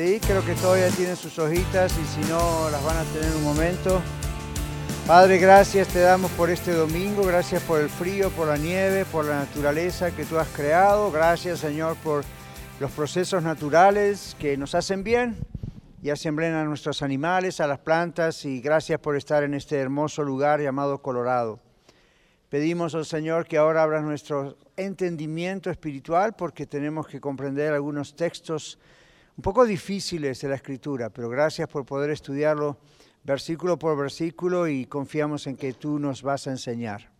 [0.00, 4.00] Creo que todavía tienen sus hojitas y si no las van a tener un momento.
[5.06, 9.26] Padre, gracias te damos por este domingo, gracias por el frío, por la nieve, por
[9.26, 11.12] la naturaleza que tú has creado.
[11.12, 12.24] Gracias, Señor, por
[12.80, 15.36] los procesos naturales que nos hacen bien
[16.02, 19.76] y hacen bien a nuestros animales, a las plantas y gracias por estar en este
[19.76, 21.60] hermoso lugar llamado Colorado.
[22.48, 28.78] Pedimos al Señor que ahora abra nuestro entendimiento espiritual porque tenemos que comprender algunos textos
[29.40, 32.76] un poco difíciles de la escritura, pero gracias por poder estudiarlo
[33.24, 37.10] versículo por versículo y confiamos en que tú nos vas a enseñar.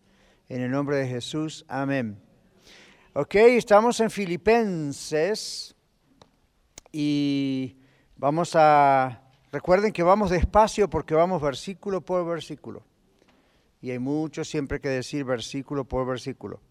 [0.47, 2.21] En el nombre de Jesús, amén.
[3.13, 5.75] Ok, estamos en Filipenses
[6.91, 7.77] y
[8.17, 12.83] vamos a, recuerden que vamos despacio porque vamos versículo por versículo.
[13.81, 16.61] Y hay mucho siempre que decir versículo por versículo.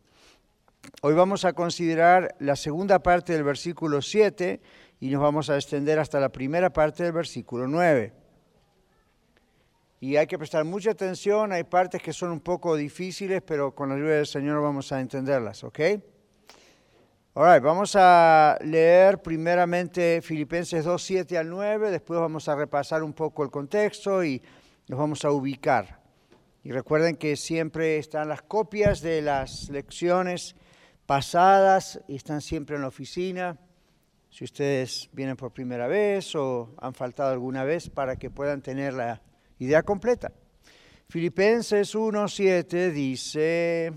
[1.03, 4.61] Hoy vamos a considerar la segunda parte del versículo 7
[5.01, 8.13] y nos vamos a extender hasta la primera parte del versículo 9.
[10.01, 13.89] Y hay que prestar mucha atención, hay partes que son un poco difíciles, pero con
[13.89, 15.81] la ayuda del Señor vamos a entenderlas, ¿ok?
[17.35, 23.15] Ahora, vamos a leer primeramente Filipenses 2, 7 al 9, después vamos a repasar un
[23.15, 24.43] poco el contexto y
[24.89, 26.01] nos vamos a ubicar.
[26.63, 30.57] Y recuerden que siempre están las copias de las lecciones
[31.07, 33.59] pasadas y están siempre en la oficina
[34.31, 38.95] si ustedes vienen por primera vez o han faltado alguna vez para que puedan tener
[38.95, 39.21] la
[39.59, 40.33] idea completa.
[41.09, 43.93] Filipenses 1.7 dice,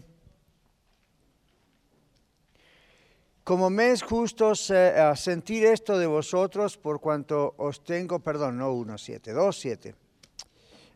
[3.43, 9.33] como me es justo sentir esto de vosotros por cuanto os tengo, perdón, no 1.7,
[9.35, 9.93] 2.7,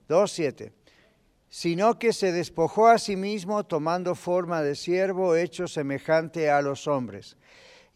[0.09, 0.71] 2.7,
[1.49, 6.87] sino que se despojó a sí mismo tomando forma de siervo hecho semejante a los
[6.87, 7.37] hombres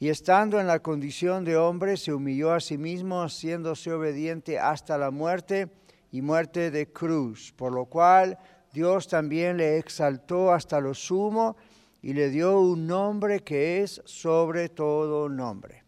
[0.01, 4.97] y estando en la condición de hombre, se humilló a sí mismo, haciéndose obediente hasta
[4.97, 5.69] la muerte
[6.11, 8.39] y muerte de cruz, por lo cual
[8.73, 11.55] Dios también le exaltó hasta lo sumo
[12.01, 15.83] y le dio un nombre que es sobre todo nombre.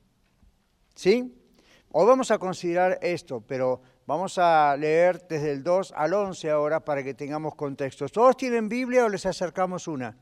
[0.93, 1.35] ¿Sí?
[1.89, 6.85] Hoy vamos a considerar esto, pero vamos a leer desde el 2 al 11 ahora
[6.85, 8.11] para que tengamos contextos.
[8.11, 10.15] ¿Todos tienen Biblia o les acercamos una?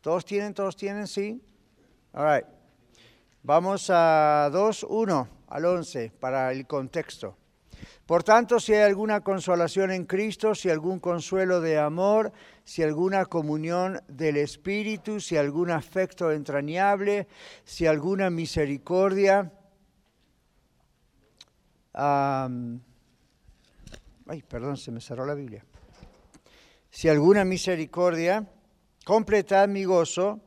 [0.00, 0.54] ¿Todos tienen?
[0.54, 1.08] ¿Todos tienen?
[1.08, 1.42] Sí.
[2.12, 2.55] All right.
[3.46, 7.36] Vamos a 2, 1 al 11 para el contexto.
[8.04, 12.32] Por tanto, si hay alguna consolación en Cristo, si algún consuelo de amor,
[12.64, 17.28] si alguna comunión del Espíritu, si algún afecto entrañable,
[17.64, 19.52] si alguna misericordia,
[21.94, 22.80] ay,
[24.48, 25.64] perdón, se me cerró la Biblia.
[26.90, 28.44] Si alguna misericordia,
[29.04, 30.40] completad mi gozo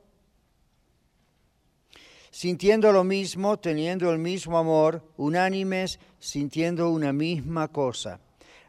[2.39, 8.21] sintiendo lo mismo, teniendo el mismo amor, unánimes, sintiendo una misma cosa.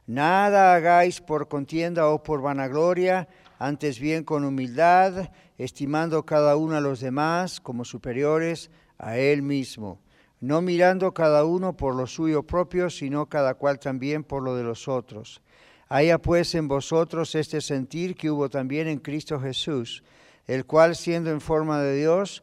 [0.08, 3.28] Nada hagáis por contienda o por vanagloria,
[3.60, 10.00] antes bien con humildad, estimando cada uno a los demás como superiores a él mismo,
[10.40, 14.64] no mirando cada uno por lo suyo propio, sino cada cual también por lo de
[14.64, 15.42] los otros.
[15.88, 20.02] Haya pues en vosotros este sentir que hubo también en Cristo Jesús,
[20.48, 22.42] el cual siendo en forma de Dios,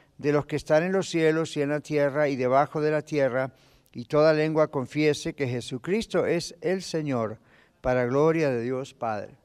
[0.21, 3.01] de los que están en los cielos y en la tierra y debajo de la
[3.01, 3.51] tierra,
[3.91, 7.39] y toda lengua confiese que Jesucristo es el Señor,
[7.81, 9.35] para gloria de Dios Padre.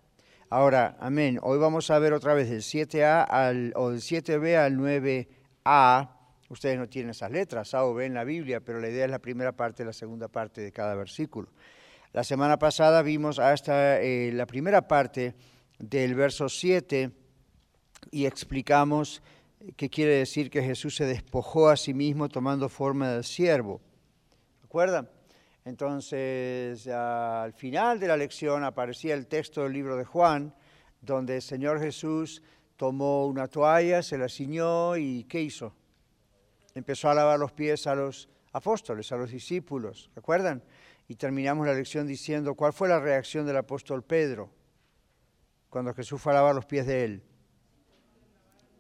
[0.51, 1.39] Ahora, amén.
[1.43, 6.11] Hoy vamos a ver otra vez del 7A al, o del 7B al 9A.
[6.51, 9.11] Ustedes no tienen esas letras, A o B en la Biblia, pero la idea es
[9.11, 11.49] la primera parte la segunda parte de cada versículo.
[12.13, 15.35] La semana pasada vimos hasta eh, la primera parte
[15.79, 17.11] del verso 7
[18.11, 19.23] y explicamos
[19.75, 23.81] que quiere decir que Jesús se despojó a sí mismo tomando forma de siervo.
[24.63, 25.09] ¿Recuerdan?
[25.65, 30.55] Entonces, al final de la lección aparecía el texto del libro de Juan,
[31.01, 32.43] donde el Señor Jesús
[32.77, 35.75] tomó una toalla, se la ciñó y ¿qué hizo?
[36.75, 40.63] Empezó a lavar los pies a los apóstoles, a los discípulos, ¿recuerdan?
[41.09, 44.51] Y terminamos la lección diciendo, ¿cuál fue la reacción del apóstol Pedro
[45.69, 47.23] cuando Jesús fue a lavar los pies de él?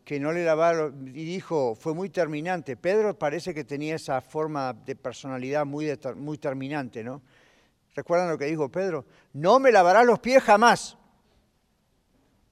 [0.06, 2.76] Que no le lavaba, y dijo, fue muy terminante.
[2.76, 7.22] Pedro parece que tenía esa forma de personalidad muy, muy terminante, ¿no?
[7.92, 9.04] ¿Recuerdan lo que dijo Pedro?
[9.32, 10.96] No me lavarás los pies jamás.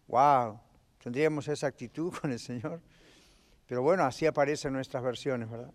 [0.09, 0.59] ¡Wow!
[1.01, 2.81] ¿Tendríamos esa actitud con el Señor?
[3.69, 5.73] Pero bueno, así aparece en nuestras versiones, ¿verdad?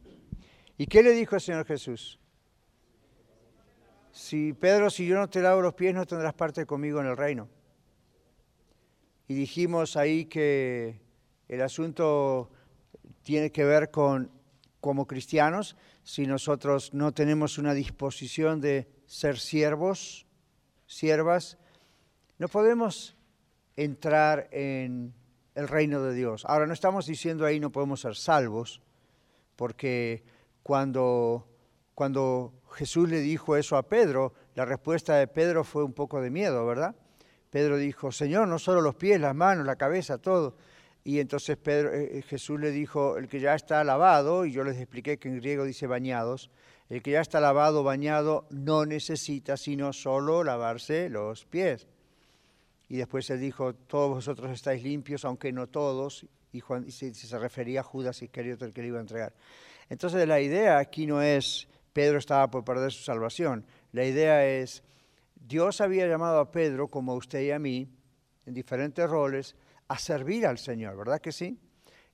[0.78, 2.20] ¿Y qué le dijo el Señor Jesús?
[4.12, 7.16] Si Pedro, si yo no te lavo los pies, no tendrás parte conmigo en el
[7.16, 7.48] reino.
[9.30, 11.08] Y dijimos ahí que
[11.50, 12.50] el asunto
[13.24, 14.32] tiene que ver con,
[14.80, 20.26] como cristianos, si nosotros no tenemos una disposición de ser siervos,
[20.86, 21.58] siervas,
[22.38, 23.18] no podemos
[23.76, 25.14] entrar en
[25.56, 26.46] el reino de Dios.
[26.46, 28.82] Ahora, no estamos diciendo ahí no podemos ser salvos,
[29.56, 30.24] porque
[30.64, 31.48] cuando,
[31.96, 36.30] cuando Jesús le dijo eso a Pedro, la respuesta de Pedro fue un poco de
[36.30, 36.96] miedo, ¿verdad?
[37.50, 40.56] Pedro dijo, Señor, no solo los pies, las manos, la cabeza, todo.
[41.04, 44.64] Y entonces Pedro, eh, eh, Jesús le dijo, el que ya está lavado, y yo
[44.64, 46.50] les expliqué que en griego dice bañados,
[46.90, 51.88] el que ya está lavado, bañado, no necesita sino solo lavarse los pies.
[52.90, 57.82] Y después él dijo, todos vosotros estáis limpios, aunque no todos, y, Juan, se, refería
[57.82, 59.34] a Judas Iscariote, el que le iba a entregar.
[59.90, 64.84] Entonces la idea aquí no es Pedro estaba por perder su salvación, la idea es
[65.36, 67.88] Dios había llamado a Pedro, como a usted y a mí,
[68.46, 69.56] en diferentes roles,
[69.90, 71.60] a servir al Señor, ¿verdad que sí?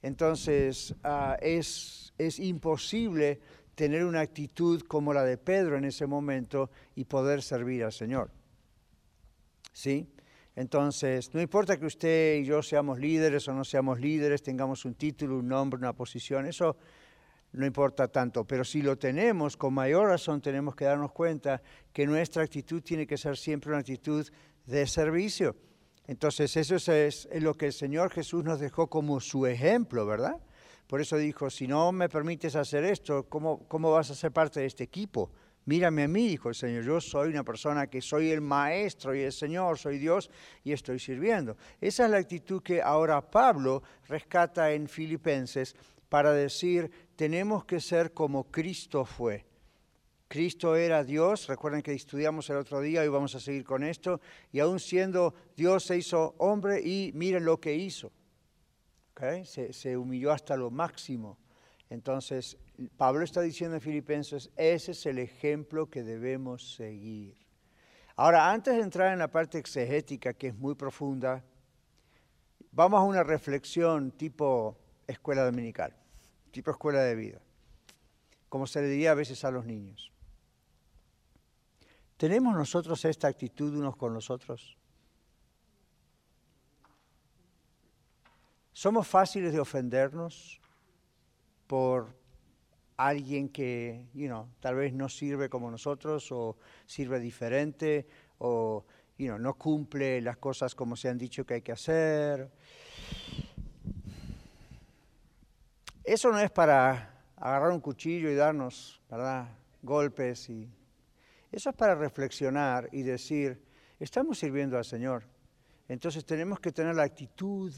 [0.02, 3.40] Entonces ah, es, es imposible
[3.76, 8.32] tener una actitud como la de Pedro en ese momento y poder servir al Señor.
[9.74, 10.10] ¿Sí?
[10.56, 14.96] Entonces, no importa que usted y yo seamos líderes o no seamos líderes, tengamos un
[14.96, 16.78] título, un nombre, una posición, eso
[17.52, 21.62] no importa tanto, pero si lo tenemos, con mayor razón tenemos que darnos cuenta
[21.92, 24.26] que nuestra actitud tiene que ser siempre una actitud
[24.66, 25.56] de servicio.
[26.08, 30.40] Entonces, eso es, lo que el Señor Jesús nos dejó como su ejemplo, ¿verdad?
[30.88, 34.60] Por eso dijo, si no me permites hacer esto, ¿cómo, cómo vas a ser parte
[34.60, 35.32] de este equipo?
[35.66, 39.22] Mírame a mí, dijo el Señor, yo soy una persona que soy el maestro y
[39.22, 40.30] el Señor, soy Dios
[40.64, 41.58] y estoy sirviendo.
[41.82, 45.76] Esa es la actitud que ahora Pablo rescata en Filipenses
[46.08, 49.44] para decir, tenemos que ser como Cristo fue.
[50.28, 54.20] Cristo era Dios, recuerden que estudiamos el otro día y vamos a seguir con esto,
[54.52, 58.12] y aún siendo Dios se hizo hombre y miren lo que hizo.
[59.46, 61.38] Se, se humilló hasta lo máximo.
[61.90, 62.58] Entonces,
[62.98, 67.38] Pablo está diciendo en Filipenses, ese es el ejemplo que debemos seguir.
[68.18, 71.44] Ahora, antes de entrar en la parte exegética, que es muy profunda,
[72.72, 74.78] vamos a una reflexión tipo
[75.08, 75.96] escuela dominical,
[76.52, 77.42] tipo escuela de vida,
[78.50, 80.15] como se le diría a veces a los niños.
[82.26, 84.76] ¿Tenemos nosotros esta actitud unos con los otros?
[88.74, 90.60] ¿Somos fáciles de ofendernos
[91.68, 92.18] por
[92.98, 98.08] alguien que, you know, tal vez no sirve como nosotros o sirve diferente
[98.40, 98.84] o,
[99.20, 102.52] you know, no cumple las cosas como se han dicho que hay que hacer.
[106.04, 109.48] Eso no es para agarrar un cuchillo y darnos, ¿verdad?,
[109.84, 110.68] golpes y
[111.56, 113.64] eso es para reflexionar y decir,
[113.98, 115.24] estamos sirviendo al Señor.
[115.88, 117.74] Entonces tenemos que tener la actitud,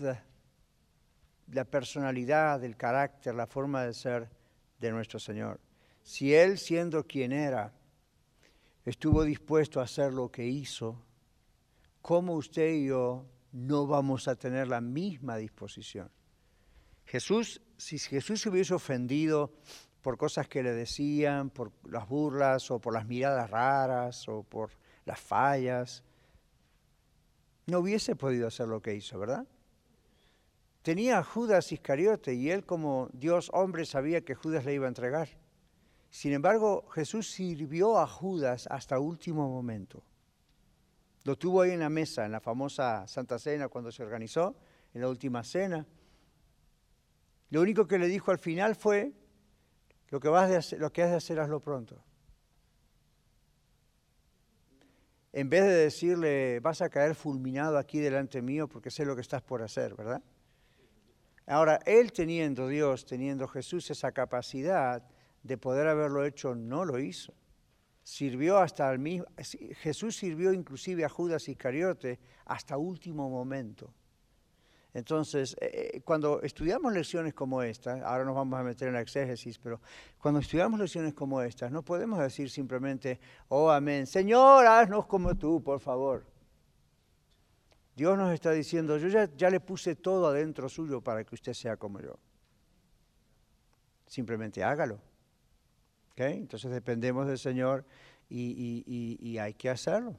[1.51, 4.31] la personalidad, el carácter, la forma de ser
[4.79, 5.59] de nuestro Señor.
[6.01, 7.71] Si Él, siendo quien era,
[8.83, 11.05] estuvo dispuesto a hacer lo que hizo,
[12.01, 16.09] ¿cómo usted y yo no vamos a tener la misma disposición?
[17.05, 19.53] Jesús, si Jesús se hubiese ofendido
[20.07, 24.69] por cosas que le decían, por las burlas o por las miradas raras o por
[25.03, 26.01] las fallas,
[27.65, 29.45] no hubiese podido hacer lo que hizo, ¿verdad?
[30.81, 34.87] Tenía a Judas Iscariote y él como Dios hombre sabía que Judas le iba a
[34.87, 35.27] entregar.
[36.09, 40.01] Sin embargo, Jesús sirvió a Judas hasta último momento.
[41.25, 44.55] Lo tuvo ahí en la mesa, en la famosa Santa Cena cuando se organizó,
[44.93, 45.85] en la última cena.
[47.49, 49.11] Lo único que le dijo al final fue,
[50.09, 52.01] lo que, vas de lo que has de hacer, hazlo pronto.
[55.33, 59.21] En vez de decirle, vas a caer fulminado aquí delante mío porque sé lo que
[59.21, 60.21] estás por hacer, ¿verdad?
[61.45, 65.03] Ahora, él teniendo Dios, teniendo Jesús esa capacidad
[65.43, 67.33] de poder haberlo hecho, no lo hizo.
[68.03, 69.27] sirvió hasta el mismo,
[69.81, 73.93] Jesús sirvió inclusive a Judas Iscariote hasta último momento.
[74.93, 79.01] Entonces, eh, eh, cuando estudiamos lecciones como esta, ahora nos vamos a meter en la
[79.01, 79.79] exégesis, pero
[80.17, 85.61] cuando estudiamos lecciones como estas, no podemos decir simplemente, oh amén, Señor, haznos como tú,
[85.61, 86.25] por favor.
[87.95, 91.77] Dios nos está diciendo, yo ya le puse todo adentro suyo para que usted sea
[91.77, 92.17] como yo.
[94.05, 94.99] Simplemente hágalo.
[96.25, 97.85] Entonces dependemos del Señor
[98.29, 100.15] y, hay que hacerlo.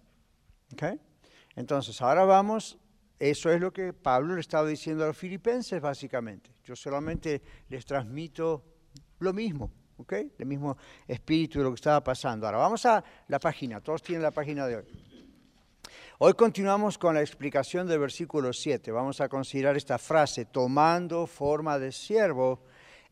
[1.57, 2.79] Entonces, ahora vamos,
[3.19, 6.51] eso es lo que Pablo le estaba diciendo a los filipenses básicamente.
[6.65, 8.65] Yo solamente les transmito
[9.19, 10.13] lo mismo, ¿ok?
[10.39, 12.47] El mismo espíritu de lo que estaba pasando.
[12.47, 14.85] Ahora vamos a la página, todos tienen la página de hoy.
[16.21, 18.91] Hoy continuamos con la explicación del versículo 7.
[18.91, 22.65] Vamos a considerar esta frase, tomando forma de siervo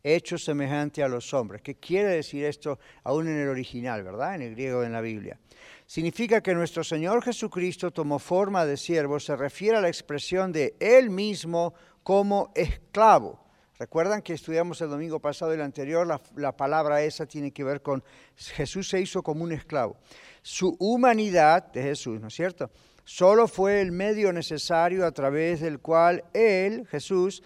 [0.02, 1.62] hecho semejante a los hombres.
[1.62, 4.36] ¿Qué quiere decir esto aún en el original, verdad?
[4.36, 5.38] En el griego en la Biblia.
[5.86, 10.74] Significa que nuestro Señor Jesucristo tomó forma de siervo, se refiere a la expresión de
[10.80, 13.40] Él mismo como esclavo.
[13.78, 17.62] Recuerdan que estudiamos el domingo pasado y el anterior, la, la, palabra esa tiene que
[17.62, 18.02] ver con
[18.34, 19.96] Jesús se hizo como un esclavo.
[20.42, 22.70] Su humanidad de Jesús, ¿no es cierto?
[23.04, 27.42] Solo fue el medio necesario a través del cual Él, Jesús,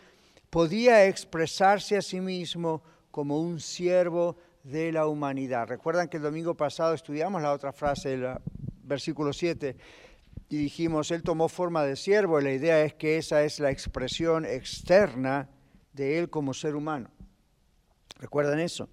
[0.48, 5.66] podía expresarse a sí mismo como un siervo de la humanidad.
[5.68, 8.34] Recuerdan que el domingo pasado estudiamos la otra frase del
[8.82, 9.76] versículo 7
[10.48, 13.70] y dijimos, Él tomó forma de siervo y la idea es que esa es la
[13.70, 15.48] expresión externa
[15.92, 17.10] de Él como ser humano.
[18.18, 18.88] ¿Recuerdan eso?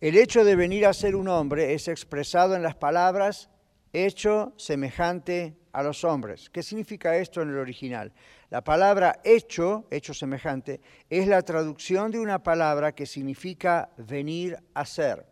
[0.00, 3.48] El hecho de venir a ser un hombre es expresado en las palabras
[3.92, 6.50] hecho semejante a los hombres.
[6.50, 8.12] ¿Qué significa esto en el original?
[8.50, 14.86] La palabra hecho, hecho semejante, es la traducción de una palabra que significa venir a
[14.86, 15.26] ser.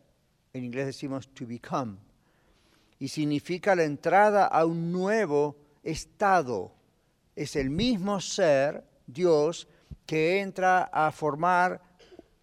[0.52, 1.96] En inglés decimos to become.
[2.98, 6.74] Y significa la entrada a un nuevo estado.
[7.36, 9.68] Es el mismo ser, Dios,
[10.06, 11.80] que entra a formar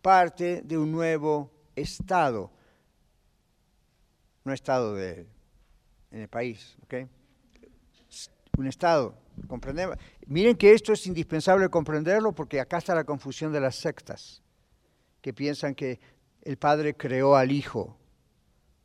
[0.02, 2.50] parte de un nuevo estado.
[4.46, 5.28] No estado de,
[6.12, 6.96] en el país, ¿ok?
[8.58, 9.98] Un estado Comprendemos.
[10.28, 14.42] Miren que esto es indispensable comprenderlo porque acá está la confusión de las sectas,
[15.22, 16.00] que piensan que
[16.42, 17.98] el Padre creó al Hijo,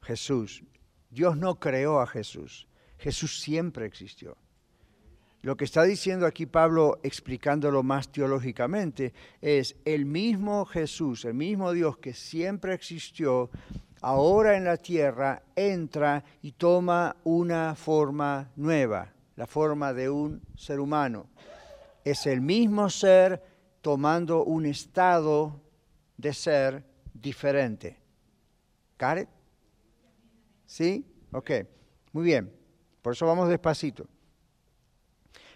[0.02, 0.62] Jesús.
[1.10, 2.66] Dios no creó a Jesús,
[2.98, 4.36] Jesús siempre existió.
[5.42, 11.72] Lo que está diciendo aquí Pablo, explicándolo más teológicamente, es el mismo Jesús, el mismo
[11.72, 13.50] Dios que siempre existió,
[14.00, 20.80] ahora en la tierra entra y toma una forma nueva la forma de un ser
[20.80, 21.28] humano.
[22.04, 23.42] Es el mismo ser
[23.82, 25.60] tomando un estado
[26.16, 27.98] de ser diferente.
[28.98, 29.28] ¿Got
[30.66, 31.06] ¿Sí?
[31.32, 31.50] Ok,
[32.12, 32.52] muy bien.
[33.02, 34.08] Por eso vamos despacito.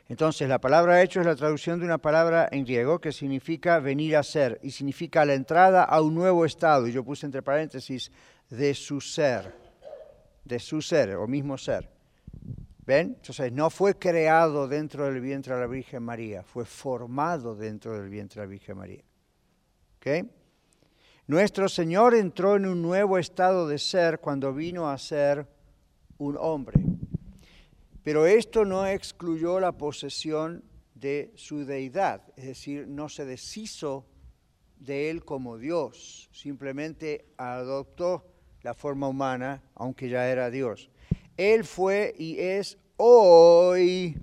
[0.08, 4.16] Entonces, la palabra hecho es la traducción de una palabra en griego que significa venir
[4.16, 6.86] a ser y significa la entrada a un nuevo estado.
[6.88, 8.10] Y yo puse entre paréntesis
[8.48, 9.54] de su ser,
[10.44, 11.99] de su ser o mismo ser.
[12.98, 18.08] Entonces no fue creado dentro del vientre de la Virgen María, fue formado dentro del
[18.08, 19.04] vientre de la Virgen María.
[19.98, 20.26] ¿Ok?
[21.26, 25.46] Nuestro Señor entró en un nuevo estado de ser cuando vino a ser
[26.18, 26.80] un hombre.
[28.02, 34.06] Pero esto no excluyó la posesión de su deidad, es decir, no se deshizo
[34.78, 38.26] de él como Dios, simplemente adoptó
[38.62, 40.90] la forma humana, aunque ya era Dios.
[41.36, 44.14] Él fue y es hoy,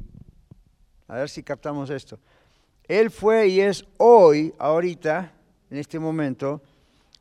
[1.07, 2.19] a ver si captamos esto,
[2.87, 5.33] Él fue y es hoy, ahorita,
[5.71, 6.61] en este momento,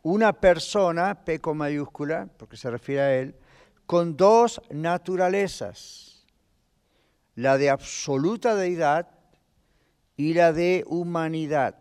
[0.02, 3.34] una persona, P con mayúscula, porque se refiere a Él,
[3.86, 6.26] con dos naturalezas,
[7.34, 9.08] la de absoluta deidad
[10.14, 11.76] y la de humanidad.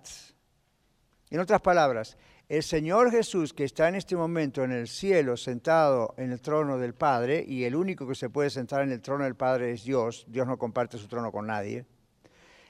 [1.29, 2.17] En otras palabras,
[2.47, 6.77] el Señor Jesús que está en este momento en el cielo sentado en el trono
[6.77, 9.83] del Padre, y el único que se puede sentar en el trono del Padre es
[9.83, 11.85] Dios, Dios no comparte su trono con nadie,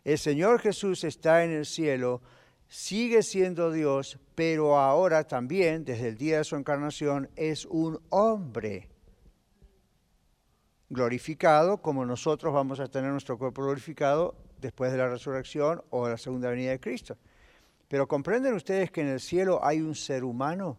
[0.06, 2.22] el Señor Jesús está en el cielo,
[2.68, 8.90] sigue siendo Dios, pero ahora también, desde el día de su encarnación, es un hombre
[10.90, 16.18] glorificado, como nosotros vamos a tener nuestro cuerpo glorificado después de la resurrección o la
[16.18, 17.18] segunda venida de Cristo.
[17.88, 20.78] Pero comprenden ustedes que en el cielo hay un ser humano.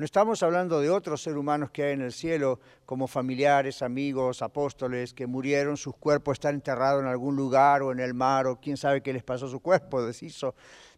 [0.00, 4.40] No estamos hablando de otros seres humanos que hay en el cielo, como familiares, amigos,
[4.40, 8.58] apóstoles, que murieron, sus cuerpos están enterrados en algún lugar o en el mar, o
[8.58, 10.54] quién sabe qué les pasó a su cuerpo, deshizo.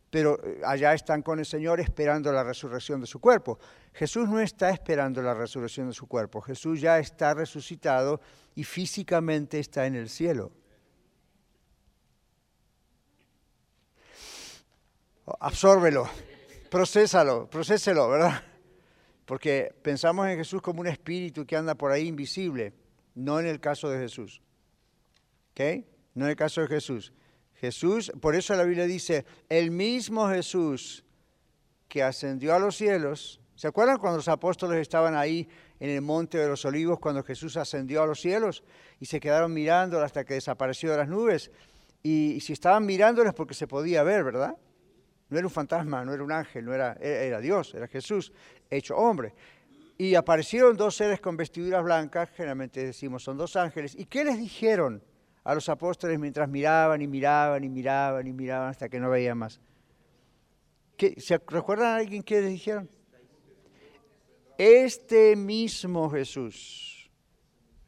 [0.09, 3.59] pero eh, allá están con el Señor esperando la resurrección de su cuerpo.
[3.93, 8.21] Jesús no está esperando la resurrección de su cuerpo, Jesús ya está resucitado
[8.55, 10.53] y físicamente está en el cielo.
[15.41, 16.09] Absórbelo,
[16.71, 18.43] procésalo, procéselo, ¿verdad?
[19.25, 22.73] Porque pensamos en Jesús como un espíritu que anda por ahí invisible,
[23.15, 24.43] no en el caso de Jesús.
[25.53, 25.85] ¿Ok?
[26.15, 27.13] No en el caso de Jesús.
[27.55, 31.05] Jesús, por eso la Biblia dice, el mismo Jesús
[31.89, 35.49] que ascendió a los cielos, ¿se acuerdan cuando los apóstoles estaban ahí
[35.79, 38.65] en el monte de los olivos cuando Jesús ascendió a los cielos
[38.99, 41.53] y se quedaron mirando hasta que desapareció de las nubes?
[42.03, 44.57] Y, si estaban mirándoles porque se podía ver, ¿verdad?
[45.33, 48.33] No era un fantasma, no era un ángel, no era, era Dios, era Jesús,
[48.71, 49.35] hecho hombre.
[49.99, 53.95] Y aparecieron dos seres con vestiduras blancas, generalmente decimos son dos ángeles.
[53.99, 55.03] ¿Y qué les dijeron?
[55.45, 59.39] a los apóstoles mientras miraban y miraban y miraban y miraban hasta que no veían
[59.39, 59.61] más.
[61.17, 62.89] ¿Se recuerdan a alguien que les dijeron?
[64.57, 67.11] Este mismo Jesús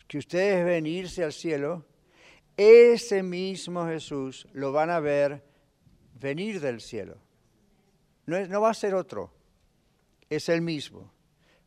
[0.09, 1.87] que ustedes ven irse al cielo,
[2.57, 5.45] ese mismo Jesús lo van a ver
[6.15, 7.19] venir del cielo.
[8.27, 9.33] No, no va a ser otro,
[10.29, 11.13] es el mismo.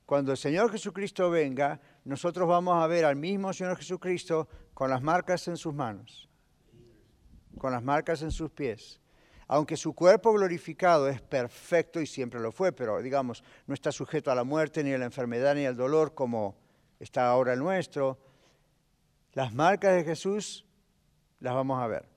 [0.05, 5.01] Cuando el Señor Jesucristo venga, nosotros vamos a ver al mismo Señor Jesucristo con las
[5.01, 6.29] marcas en sus manos,
[7.57, 9.01] con las marcas en sus pies.
[9.49, 14.31] Aunque su cuerpo glorificado es perfecto y siempre lo fue, pero digamos, no está sujeto
[14.31, 16.57] a la muerte, ni a la enfermedad, ni al dolor como
[16.99, 18.17] está ahora el nuestro,
[19.33, 20.65] las marcas de Jesús
[21.39, 22.09] las vamos a ver.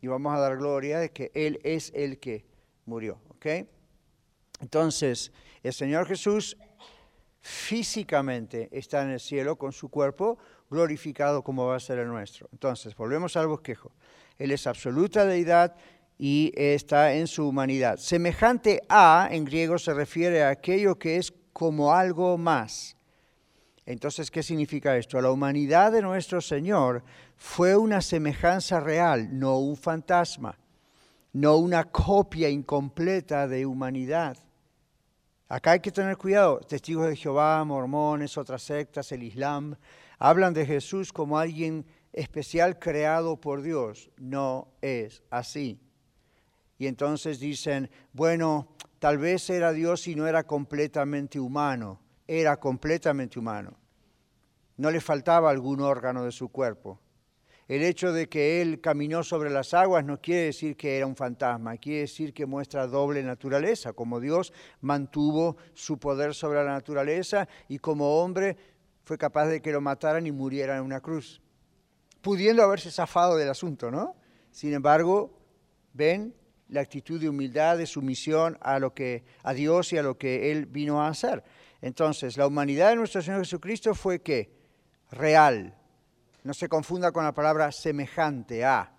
[0.00, 2.46] Y vamos a dar gloria de que Él es el que
[2.88, 3.20] murió.
[3.28, 3.46] ¿ok?
[4.60, 5.30] Entonces,
[5.62, 6.56] el Señor Jesús
[7.40, 10.38] físicamente está en el cielo con su cuerpo
[10.70, 12.48] glorificado como va a ser el nuestro.
[12.52, 13.92] Entonces, volvemos al bosquejo.
[14.38, 15.76] Él es absoluta deidad
[16.18, 17.96] y está en su humanidad.
[17.98, 22.96] Semejante a, en griego, se refiere a aquello que es como algo más.
[23.86, 25.20] Entonces, ¿qué significa esto?
[25.20, 27.02] La humanidad de nuestro Señor
[27.36, 30.58] fue una semejanza real, no un fantasma,
[31.40, 34.36] no una copia incompleta de humanidad.
[35.48, 36.58] Acá hay que tener cuidado.
[36.58, 39.76] Testigos de Jehová, mormones, otras sectas, el Islam,
[40.18, 44.10] hablan de Jesús como alguien especial creado por Dios.
[44.16, 45.78] No es así.
[46.76, 52.00] Y entonces dicen, bueno, tal vez era Dios y no era completamente humano.
[52.26, 53.78] Era completamente humano.
[54.76, 56.98] No le faltaba algún órgano de su cuerpo.
[57.68, 61.14] El hecho de que él caminó sobre las aguas no quiere decir que era un
[61.14, 67.46] fantasma, quiere decir que muestra doble naturaleza, como Dios mantuvo su poder sobre la naturaleza
[67.68, 68.56] y como hombre
[69.04, 71.42] fue capaz de que lo mataran y muriera en una cruz,
[72.22, 74.16] pudiendo haberse zafado del asunto, ¿no?
[74.50, 75.38] Sin embargo,
[75.92, 76.34] ven
[76.68, 80.52] la actitud de humildad, de sumisión a lo que a Dios y a lo que
[80.52, 81.44] él vino a hacer.
[81.82, 84.50] Entonces, la humanidad de nuestro Señor Jesucristo fue qué?
[85.10, 85.74] Real,
[86.48, 88.90] no se confunda con la palabra semejante a,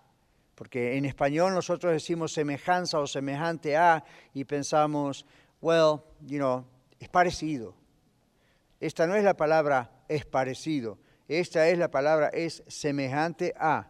[0.53, 4.03] porque en español nosotros decimos semejanza o semejante a
[4.35, 5.25] y pensamos,
[5.59, 6.63] well, you know,
[6.99, 7.73] es parecido.
[8.79, 13.87] Esta no es la palabra es parecido, esta es la palabra es semejante a.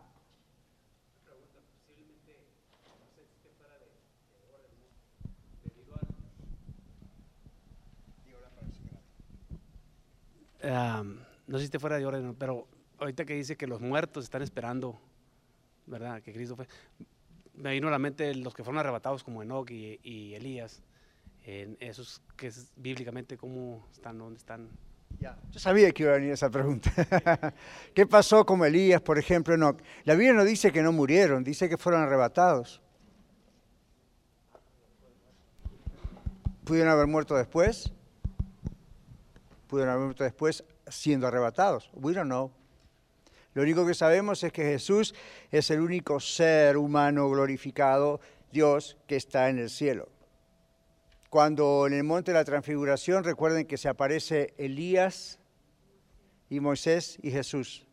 [10.62, 14.42] no sé si esté fuera de orden, pero ahorita que dice que los muertos están
[14.42, 15.00] esperando,
[15.86, 16.22] ¿verdad?
[16.22, 16.68] Que Cristo fue.
[17.56, 20.82] Me vino a la mente los que fueron arrebatados como Enoch y, Elías.
[21.44, 24.70] En esos que es bíblicamente cómo están, dónde están.
[25.20, 26.92] Ya, yo sabía que iba a venir esa pregunta.
[27.94, 29.82] ¿Qué pasó con Elías, por ejemplo, Enoch?
[30.04, 32.82] La Biblia no dice que no murieron, dice que fueron arrebatados.
[36.64, 37.92] ¿Pudieron haber muerto después?
[39.68, 41.90] ¿Pudieron haber muerto después siendo arrebatados?
[41.96, 42.52] We don't know.
[43.60, 45.14] Lo único que sabemos es que Jesús
[45.52, 48.22] es el único ser humano glorificado,
[48.54, 50.08] Dios, que está en el cielo.
[51.30, 55.40] Cuando en el monte de la transfiguración, recuerden que se aparece Elías
[56.50, 57.86] y Moisés y Jesús.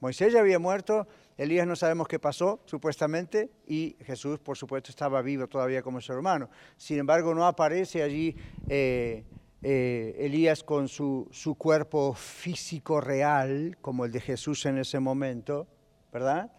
[0.00, 5.20] Moisés ya había muerto, Elías no sabemos qué pasó, supuestamente, y Jesús, por supuesto, estaba
[5.20, 6.48] vivo todavía como ser humano.
[6.78, 8.34] Sin embargo, no aparece allí
[8.70, 9.22] eh,
[9.68, 15.66] eh, Elías con su, su, cuerpo físico real, como el de Jesús en ese momento,
[16.12, 16.52] ¿verdad?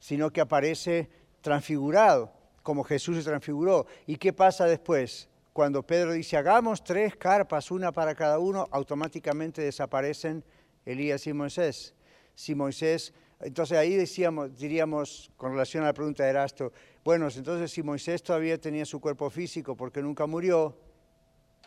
[0.00, 1.08] Sino que aparece
[1.42, 2.32] transfigurado,
[2.64, 3.86] como Jesús se transfiguró.
[4.04, 5.28] ¿Y qué pasa después?
[5.52, 10.42] Cuando Pedro dice, hagamos tres carpas, una para cada uno, automáticamente desaparecen
[10.84, 11.94] Elías y Moisés.
[12.34, 16.72] Si Moisés Entonces ahí decíamos, diríamos, con relación a la pregunta de Erasto,
[17.04, 20.76] bueno, entonces si Moisés todavía tenía su cuerpo físico porque nunca murió,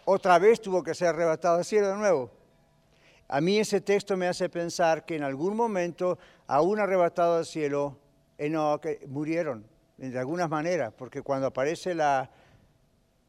[0.06, 2.32] otra vez tuvo que ser arrebatado al cielo de nuevo.
[3.28, 7.98] A mí ese texto me hace pensar que en algún momento, aún arrebatado al cielo,
[8.82, 9.66] que murieron
[9.98, 12.30] de alguna manera, porque cuando aparece la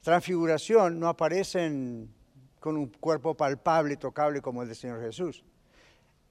[0.03, 2.13] transfiguración no aparecen
[2.59, 5.45] con un cuerpo palpable, tocable como el del Señor Jesús.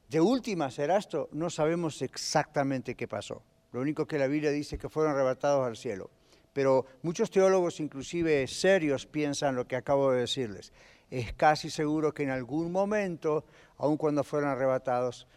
[0.10, 3.42] De última, esto, no sabemos exactamente qué pasó.
[3.72, 6.12] Lo único que la Biblia dice que fueron arrebatados al cielo.
[6.54, 10.72] Pero muchos teólogos, inclusive serios, piensan lo que acabo de decirles.
[11.10, 13.44] Es casi seguro que en algún momento,
[13.78, 15.28] aun cuando fueron arrebatados,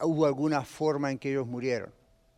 [0.00, 1.92] hubo alguna forma en que ellos murieron.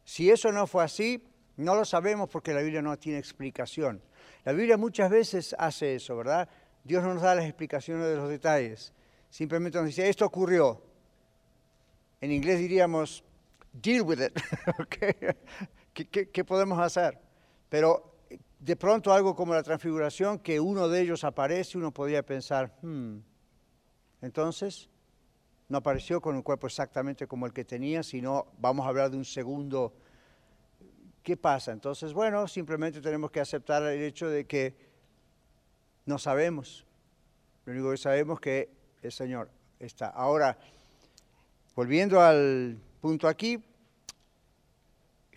[0.05, 1.23] Si eso no fue así,
[1.57, 4.03] no lo sabemos porque la Biblia no tiene explicación.
[4.45, 6.49] La Biblia muchas veces hace eso, ¿verdad?
[6.85, 8.93] Dios no nos da las explicaciones de los detalles.
[9.31, 10.83] Simplemente nos dice, esto ocurrió.
[12.21, 13.23] En inglés diríamos,
[13.73, 14.33] deal with it.
[16.33, 17.19] ¿Qué, podemos hacer?
[17.71, 18.11] Pero
[18.59, 23.17] de pronto algo como la transfiguración, que uno de ellos aparece, uno podría pensar, hmm,
[24.21, 24.91] entonces
[25.69, 29.17] no apareció con un cuerpo exactamente como el que tenía, sino vamos a hablar de
[29.17, 29.95] un segundo.
[31.23, 31.73] ¿Qué pasa?
[31.73, 34.77] Entonces, bueno, simplemente tenemos que aceptar el hecho de que
[36.07, 36.85] no sabemos.
[37.65, 38.71] Lo único que sabemos es que
[39.03, 40.09] el Señor está.
[40.09, 40.59] Ahora,
[41.77, 43.63] volviendo al punto aquí,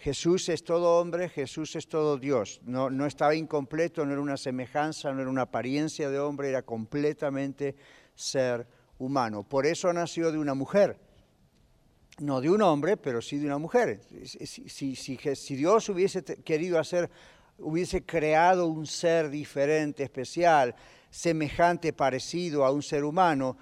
[0.04, 2.60] Jesús es todo hombre, Jesús es todo Dios.
[2.66, 6.62] No, no estaba incompleto, no era una semejanza, no era una apariencia de hombre, era
[6.62, 7.74] completamente
[8.14, 8.68] ser
[9.00, 9.44] humano.
[9.44, 10.98] Por eso nació de una mujer.
[12.20, 14.02] No de un hombre, pero sí de una mujer.
[14.26, 17.10] Si, si, Dios hubiese querido hacer,
[17.58, 20.76] hubiese creado un ser diferente, especial,
[21.12, 23.58] semejante, parecido a un ser humano,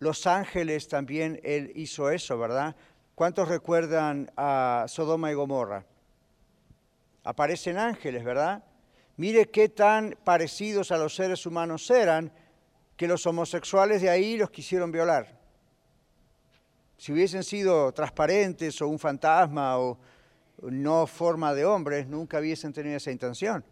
[0.00, 2.74] los ángeles también él hizo eso, ¿verdad?
[3.16, 5.86] ¿Cuántos recuerdan a Sodoma y Gomorra?
[7.24, 8.62] Aparecen ángeles, ¿verdad?
[9.16, 12.30] Mire qué tan parecidos a los seres humanos eran
[12.94, 15.40] que los homosexuales de ahí los quisieron violar.
[16.98, 19.98] Si hubiesen sido transparentes o un fantasma o
[20.60, 23.64] no forma de hombres, nunca hubiesen tenido esa intención.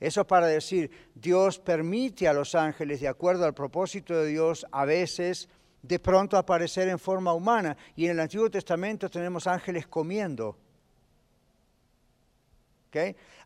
[0.00, 4.84] Eso para decir, Dios permite a los ángeles, de acuerdo al propósito de Dios, a
[4.84, 5.48] veces
[5.82, 7.76] de pronto aparecer en forma humana.
[7.96, 10.56] Y en el Antiguo Testamento tenemos ángeles comiendo.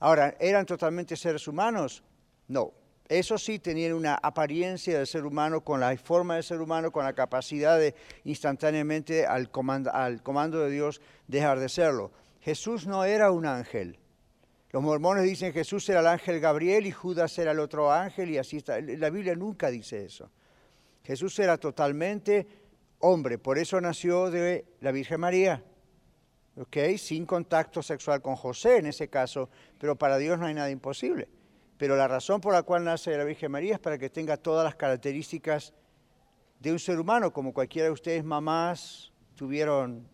[0.00, 2.02] Ahora, ¿eran totalmente seres humanos?
[2.48, 2.72] No.
[3.08, 7.04] Eso sí, tenían una apariencia de ser humano, con la forma de ser humano, con
[7.04, 7.94] la capacidad de
[8.24, 12.10] instantáneamente al comando, al comando de Dios dejar de serlo.
[12.40, 14.00] Jesús no era un ángel.
[14.72, 18.38] Los mormones dicen Jesús era el ángel Gabriel y Judas era el otro ángel y
[18.38, 18.80] así está.
[18.80, 20.28] La Biblia nunca dice eso.
[21.06, 22.48] Jesús era totalmente
[22.98, 25.62] hombre, por eso nació de la Virgen María.
[26.56, 26.76] ¿Ok?
[26.98, 31.28] Sin contacto sexual con José en ese caso, pero para Dios no hay nada imposible.
[31.78, 34.64] Pero la razón por la cual nace la Virgen María es para que tenga todas
[34.64, 35.72] las características
[36.58, 40.08] de un ser humano, como cualquiera de ustedes mamás tuvieron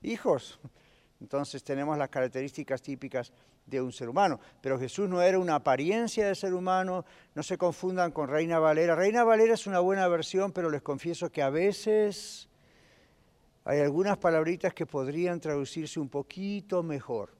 [0.00, 0.58] hijos.
[1.20, 3.30] Entonces tenemos las características típicas
[3.66, 4.40] de un ser humano.
[4.60, 8.94] Pero Jesús no era una apariencia de ser humano, no se confundan con Reina Valera.
[8.94, 12.48] Reina Valera es una buena versión, pero les confieso que a veces
[13.64, 17.30] hay algunas palabritas que podrían traducirse un poquito mejor.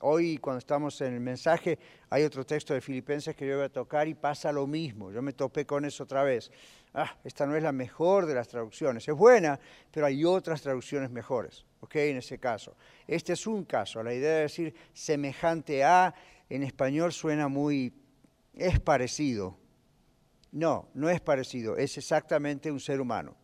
[0.00, 1.76] Hoy cuando estamos en el mensaje
[2.08, 5.10] hay otro texto de Filipenses que yo voy a tocar y pasa lo mismo.
[5.10, 6.52] Yo me topé con eso otra vez.
[6.94, 9.08] Ah, esta no es la mejor de las traducciones.
[9.08, 9.58] Es buena,
[9.90, 11.64] pero hay otras traducciones mejores.
[11.80, 11.96] ¿Ok?
[11.96, 12.76] En ese caso.
[13.08, 14.00] Este es un caso.
[14.02, 16.14] La idea de decir semejante a
[16.48, 17.92] en español suena muy...
[18.54, 19.58] es parecido.
[20.52, 21.76] No, no es parecido.
[21.76, 23.34] Es exactamente un ser humano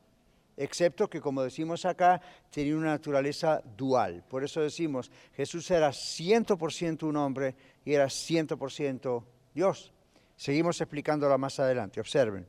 [0.56, 4.24] excepto que, como decimos acá, tenía una naturaleza dual.
[4.28, 9.92] Por eso decimos, Jesús era 100% un hombre y era 100% Dios.
[10.36, 12.46] Seguimos explicándolo más adelante, observen.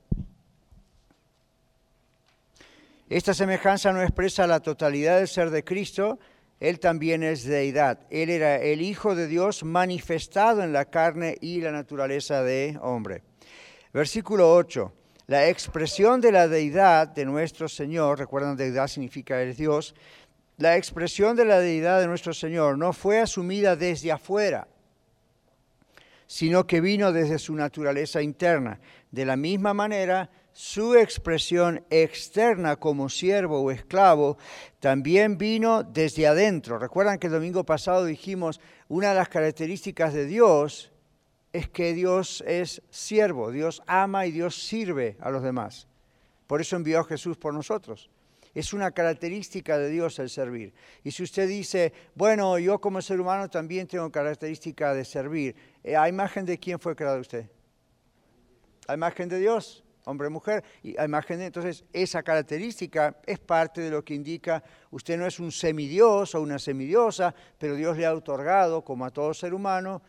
[3.08, 6.18] Esta semejanza no expresa la totalidad del ser de Cristo,
[6.60, 8.00] Él también es deidad.
[8.10, 13.22] Él era el Hijo de Dios manifestado en la carne y la naturaleza de hombre.
[13.94, 14.92] Versículo 8.
[15.28, 19.96] La expresión de la deidad de nuestro Señor, recuerdan, deidad significa el Dios,
[20.58, 24.68] la expresión de la deidad de nuestro Señor no fue asumida desde afuera,
[26.28, 28.80] sino que vino desde su naturaleza interna.
[29.10, 34.38] De la misma manera, su expresión externa como siervo o esclavo
[34.80, 36.78] también vino desde adentro.
[36.78, 40.92] Recuerdan que el domingo pasado dijimos, una de las características de Dios
[41.56, 45.88] es que Dios es siervo, Dios ama y Dios sirve a los demás.
[46.48, 48.10] Por eso envió a Jesús por nosotros.
[48.54, 50.74] Es una característica de Dios el servir.
[51.02, 55.96] Y si usted dice, bueno, yo como ser humano también tengo característica de servir, eh,
[55.96, 57.50] ¿a imagen de quién fue creado usted?
[58.90, 63.80] A imagen de Dios, hombre, mujer, y a imagen de, entonces esa característica es parte
[63.80, 68.06] de lo que indica usted no es un semidios o una semidiosa, pero Dios le
[68.06, 70.02] ha otorgado, como a todo ser humano,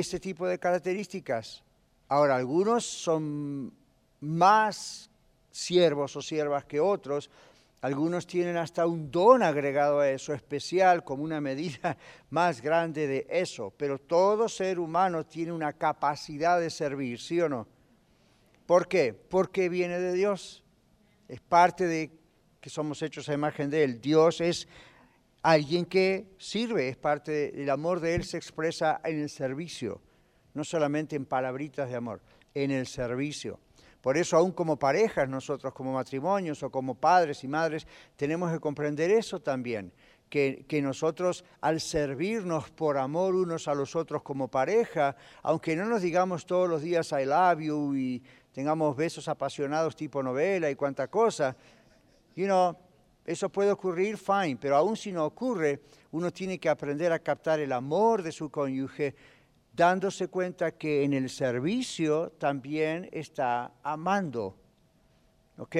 [0.00, 1.62] este tipo de características.
[2.08, 3.72] Ahora, algunos son
[4.20, 5.08] más
[5.52, 7.30] siervos o siervas que otros,
[7.80, 11.96] algunos tienen hasta un don agregado a eso especial, como una medida
[12.30, 17.48] más grande de eso, pero todo ser humano tiene una capacidad de servir, ¿sí o
[17.48, 17.68] no?
[18.66, 19.12] ¿Por qué?
[19.12, 20.64] Porque viene de Dios.
[21.28, 22.10] Es parte de
[22.60, 24.00] que somos hechos a imagen de Él.
[24.00, 24.66] Dios es
[25.44, 30.00] alguien que sirve, es parte del amor de Él se expresa en el servicio,
[30.54, 32.22] no solamente en palabritas de amor,
[32.54, 33.60] en el servicio.
[34.00, 38.58] Por eso, aún como parejas, nosotros como matrimonios o como padres y madres, tenemos que
[38.58, 39.92] comprender eso también,
[40.30, 45.84] que, que, nosotros al servirnos por amor unos a los otros como pareja, aunque no
[45.84, 50.74] nos digamos todos los días I love you y tengamos besos apasionados tipo novela y
[50.74, 51.54] cuánta cosa,
[52.34, 52.74] you know,
[53.24, 57.60] eso puede ocurrir, fine, pero aún si no ocurre, uno tiene que aprender a captar
[57.60, 59.14] el amor de su cónyuge
[59.72, 64.56] dándose cuenta que en el servicio también está amando.
[65.56, 65.76] ¿Ok?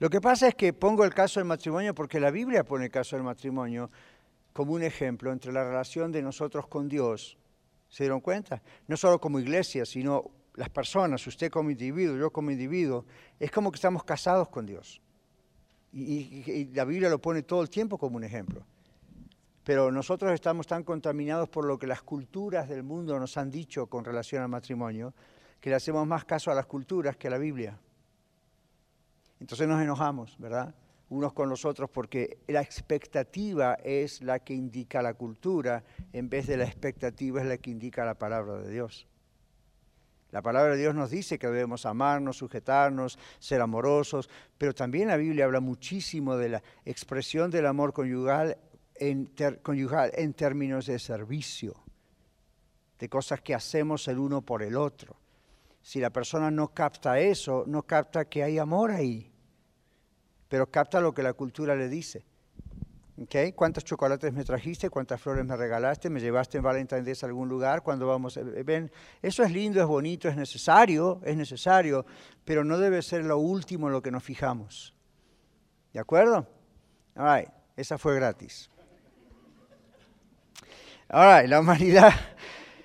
[0.00, 2.90] Lo que pasa es que pongo el caso del matrimonio porque la Biblia pone el
[2.90, 3.90] caso del matrimonio
[4.52, 7.37] como un ejemplo entre la relación de nosotros con Dios.
[7.88, 8.62] ¿Se dieron cuenta?
[8.86, 13.06] No solo como iglesia, sino las personas, usted como individuo, yo como individuo,
[13.38, 15.00] es como que estamos casados con Dios.
[15.92, 18.66] Y, la Biblia lo pone todo el tiempo como un ejemplo.
[19.64, 23.86] Pero nosotros estamos tan contaminados por lo que las culturas del mundo nos han dicho
[23.86, 25.14] con relación al matrimonio,
[25.60, 27.78] que le hacemos más caso a las culturas que a la Biblia.
[29.40, 30.74] Entonces nos enojamos, ¿verdad?
[31.10, 36.46] Unos con los otros porque la expectativa es la que indica la cultura, en vez
[36.46, 39.06] de la expectativa es la que indica la palabra de Dios.
[40.30, 45.16] La palabra de Dios nos dice que debemos amarnos, sujetarnos, ser amorosos, pero también la
[45.16, 48.58] Biblia habla muchísimo de la expresión del amor conyugal
[48.94, 51.74] en, en términos de servicio,
[52.98, 55.16] de cosas que hacemos el uno por el otro.
[55.80, 59.32] Si la persona no capta eso, no capta que hay amor ahí,
[60.48, 62.24] pero capta lo que la cultura le dice.
[63.24, 63.52] Okay.
[63.52, 64.90] ¿Cuántos chocolates me trajiste?
[64.90, 66.08] ¿Cuántas flores me regalaste?
[66.08, 67.82] ¿Me llevaste en Valentine's a algún lugar?
[67.82, 72.06] Cuando vamos, ven, eso es lindo, es bonito, es necesario, es necesario,
[72.44, 74.94] pero no debe ser lo último en lo que nos fijamos.
[75.92, 76.46] ¿De acuerdo?
[77.16, 78.70] All right, esa fue gratis.
[81.10, 82.12] All right, la humanidad.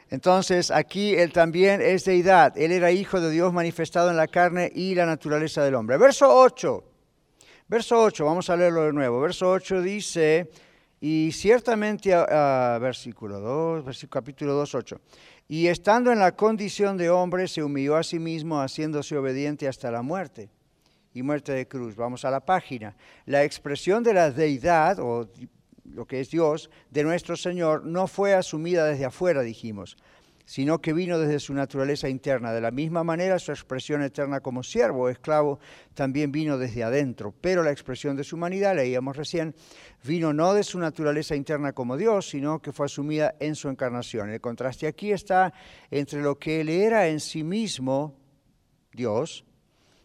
[0.09, 2.57] Entonces, aquí él también es deidad.
[2.57, 5.97] Él era hijo de Dios manifestado en la carne y la naturaleza del hombre.
[5.97, 6.92] Verso 8.
[7.73, 9.19] Verso 8, vamos a leerlo de nuevo.
[9.19, 10.47] Verso 8 dice,
[11.01, 15.01] y ciertamente, uh, versículo 2, versículo, capítulo 2, 8,
[15.47, 19.89] y estando en la condición de hombre, se humilló a sí mismo, haciéndose obediente hasta
[19.89, 20.51] la muerte
[21.15, 21.95] y muerte de cruz.
[21.95, 22.95] Vamos a la página.
[23.25, 25.27] La expresión de la deidad, o
[25.83, 29.97] lo que es Dios, de nuestro Señor, no fue asumida desde afuera, dijimos,
[30.45, 32.51] sino que vino desde su naturaleza interna.
[32.51, 35.59] De la misma manera, su expresión eterna como siervo o esclavo
[35.93, 39.55] también vino desde adentro, pero la expresión de su humanidad, leíamos recién,
[40.03, 44.29] vino no de su naturaleza interna como Dios, sino que fue asumida en su encarnación.
[44.29, 45.53] El contraste aquí está
[45.89, 48.15] entre lo que él era en sí mismo,
[48.91, 49.45] Dios,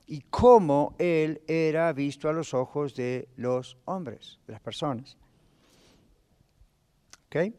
[0.07, 5.16] y cómo él era visto a los ojos de los hombres, de las personas.
[7.27, 7.55] ¿Okay?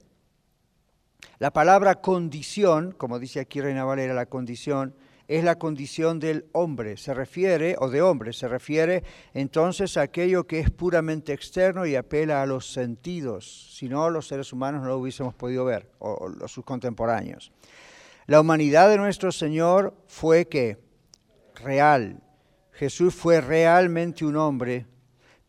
[1.40, 4.94] La palabra condición, como dice aquí Reina Valera, la condición
[5.30, 10.46] es la condición del hombre, se refiere, o de hombre, se refiere entonces a aquello
[10.46, 14.90] que es puramente externo y apela a los sentidos, si no los seres humanos no
[14.90, 17.54] lo hubiésemos podido ver, o, los sus contemporáneos.
[18.26, 20.78] La humanidad de nuestro Señor fue que
[21.64, 22.22] real.
[22.74, 24.88] Jesús fue realmente un hombre,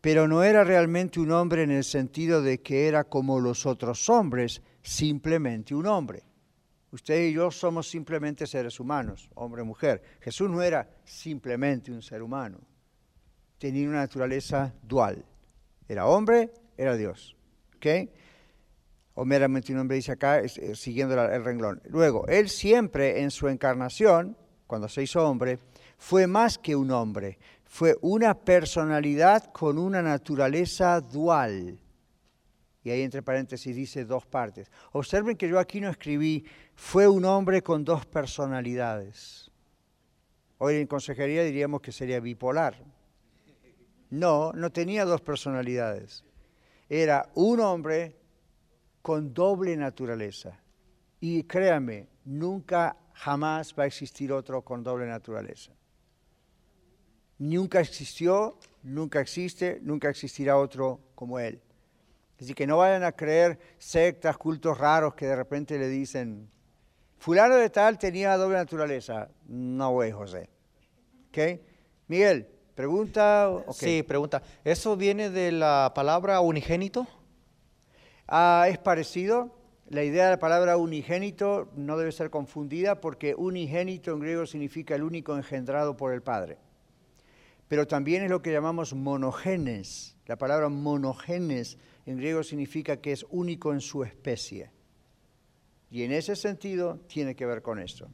[0.00, 4.08] pero no era realmente un hombre en el sentido de que era como los otros
[4.08, 6.22] hombres, simplemente un hombre.
[6.92, 10.02] Usted y yo somos simplemente seres humanos, hombre mujer.
[10.20, 12.58] Jesús no era simplemente un ser humano.
[13.58, 15.24] Tenía una naturaleza dual.
[15.88, 17.36] Era hombre, era Dios.
[17.76, 17.86] ¿Ok?
[19.14, 20.42] O meramente un hombre dice acá,
[20.74, 21.80] siguiendo el renglón.
[21.88, 25.58] Luego, él siempre en su encarnación, cuando se hizo hombre,
[25.98, 27.38] fue más que un hombre.
[27.64, 31.78] Fue una personalidad con una naturaleza dual
[32.82, 34.70] Y ahí entre paréntesis dice dos partes.
[34.92, 39.50] Observen que yo aquí no escribí, fue un hombre con dos personalidades.
[40.58, 42.82] Hoy en consejería diríamos que sería bipolar.
[44.10, 46.24] No, no tenía dos personalidades.
[46.88, 48.16] Era un hombre
[49.02, 50.58] con doble naturaleza.
[51.20, 55.72] Y créame, nunca, jamás va a existir otro con doble naturaleza.
[57.38, 61.60] Nunca existió, nunca existe, nunca existirá otro como él.
[62.40, 66.50] Así que no vayan a creer sectas, cultos raros que de repente le dicen,
[67.18, 69.28] fulano de tal tenía doble naturaleza.
[69.46, 70.48] No, güey, José.
[71.28, 71.60] ¿Ok?
[72.08, 73.50] Miguel, pregunta.
[73.72, 74.42] Sí, pregunta.
[74.64, 77.06] ¿Eso viene de la palabra unigénito?
[78.26, 79.54] Ah, es parecido.
[79.88, 84.94] La idea de la palabra unigénito no debe ser confundida porque unigénito en griego significa
[84.94, 86.58] el único engendrado por el Padre.
[87.68, 90.16] Pero también es lo que llamamos monogenes.
[90.26, 94.70] La palabra monogenes en griego significa que es único en su especie.
[95.90, 98.08] Y en ese sentido tiene que ver con esto.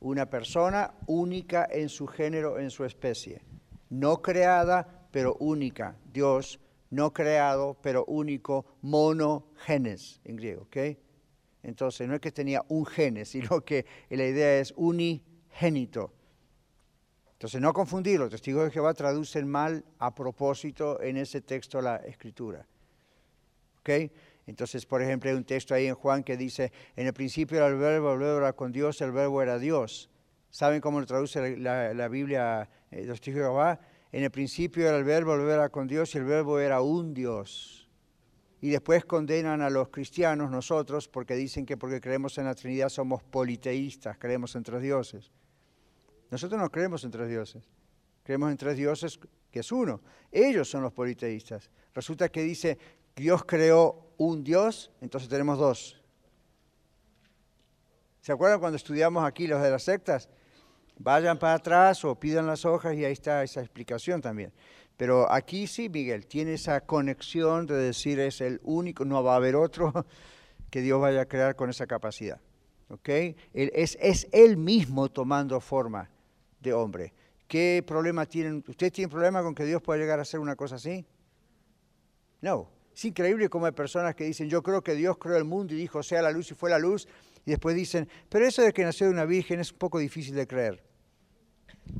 [0.00, 3.42] Una persona única en su género, en su especie.
[3.90, 5.96] No creada, pero única.
[6.12, 10.76] Dios no creado, pero único, monogenes en griego, ¿ok?
[11.62, 16.12] Entonces, no es que tenía un genes, sino que la idea es unigénito.
[17.32, 22.66] Entonces, no confundirlo, testigos de Jehová traducen mal a propósito en ese texto la escritura.
[23.82, 24.12] ¿Ok?
[24.46, 27.66] Entonces, por ejemplo, hay un texto ahí en Juan que dice, en el principio era
[27.68, 30.08] el verbo, el verbo era con Dios, el verbo era Dios.
[30.50, 33.80] ¿Saben cómo lo traduce la, Biblia eh, testigos de Jehová?
[34.10, 36.82] En el principio era el verbo, el verbo era con Dios y el verbo era
[36.82, 37.88] un Dios.
[38.60, 42.88] Y después condenan a los cristianos, nosotros, porque dicen que porque creemos en la Trinidad
[42.88, 45.32] somos politeístas, creemos en tres dioses.
[46.30, 47.68] Nosotros no creemos en tres dioses,
[48.22, 49.18] creemos en tres dioses
[49.50, 50.00] que es uno.
[50.30, 51.70] Ellos son los politeístas.
[51.94, 52.78] Resulta que dice,
[53.16, 56.00] Dios creó un Dios, entonces tenemos dos.
[58.20, 60.28] ¿Se acuerdan cuando estudiamos aquí los de las sectas?
[60.98, 64.52] Vayan para atrás o pidan las hojas y ahí está esa explicación también.
[64.96, 69.36] Pero aquí sí, Miguel, tiene esa conexión de decir es el único, no va a
[69.36, 69.92] haber otro
[70.70, 72.40] que Dios vaya a crear con esa capacidad.
[72.88, 73.08] ¿Ok?
[73.52, 76.08] Es, es Él mismo tomando forma
[76.60, 77.12] de hombre.
[77.48, 78.62] ¿Qué problema tienen?
[78.68, 81.04] ¿Ustedes tienen problema con que Dios pueda llegar a hacer una cosa así?
[82.40, 82.68] No.
[82.94, 85.78] Es increíble cómo hay personas que dicen, yo creo que Dios creó el mundo y
[85.78, 87.08] dijo, sea la luz y fue la luz,
[87.44, 90.34] y después dicen, pero eso de que nació de una virgen es un poco difícil
[90.34, 90.82] de creer.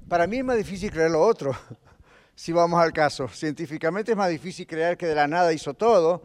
[0.08, 1.56] Para mí es más difícil creer lo otro,
[2.34, 3.28] si vamos al caso.
[3.28, 6.22] Científicamente es más difícil creer que de la nada hizo todo,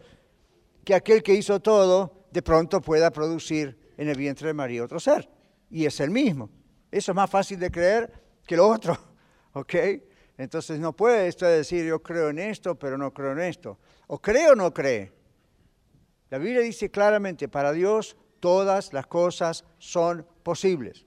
[0.84, 5.00] que aquel que hizo todo de pronto pueda producir en el vientre de María otro
[5.00, 5.28] ser.
[5.70, 6.50] Y es el mismo.
[6.90, 8.12] Eso es más fácil de creer
[8.46, 8.96] que lo otro.
[9.52, 9.74] ¿Ok?
[10.38, 13.78] Entonces no puede esto decir yo creo en esto, pero no creo en esto.
[14.08, 15.12] O cree o no cree.
[16.30, 21.06] La Biblia dice claramente, para Dios todas las cosas son posibles.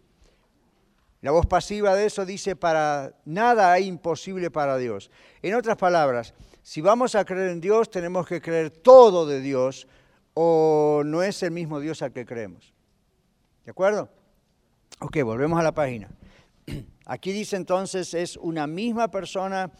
[1.21, 5.11] La voz pasiva de eso dice, para nada hay imposible para Dios.
[5.41, 6.33] En otras palabras,
[6.63, 9.87] si vamos a creer en Dios, tenemos que creer todo de Dios
[10.33, 12.73] o no es el mismo Dios al que creemos.
[13.65, 14.09] ¿De acuerdo?
[14.99, 16.09] Ok, volvemos a la página.
[17.05, 19.71] Aquí dice entonces, es una misma persona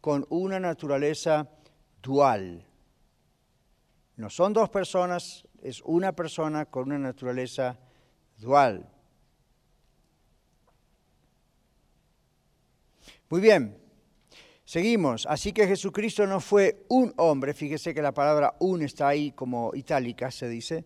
[0.00, 1.48] con una naturaleza
[2.02, 2.66] dual.
[4.20, 7.78] No son dos personas, es una persona con una naturaleza
[8.36, 8.86] dual.
[13.30, 13.78] Muy bien,
[14.66, 15.24] seguimos.
[15.24, 19.74] Así que Jesucristo no fue un hombre, fíjese que la palabra un está ahí como
[19.74, 20.84] itálica, se dice.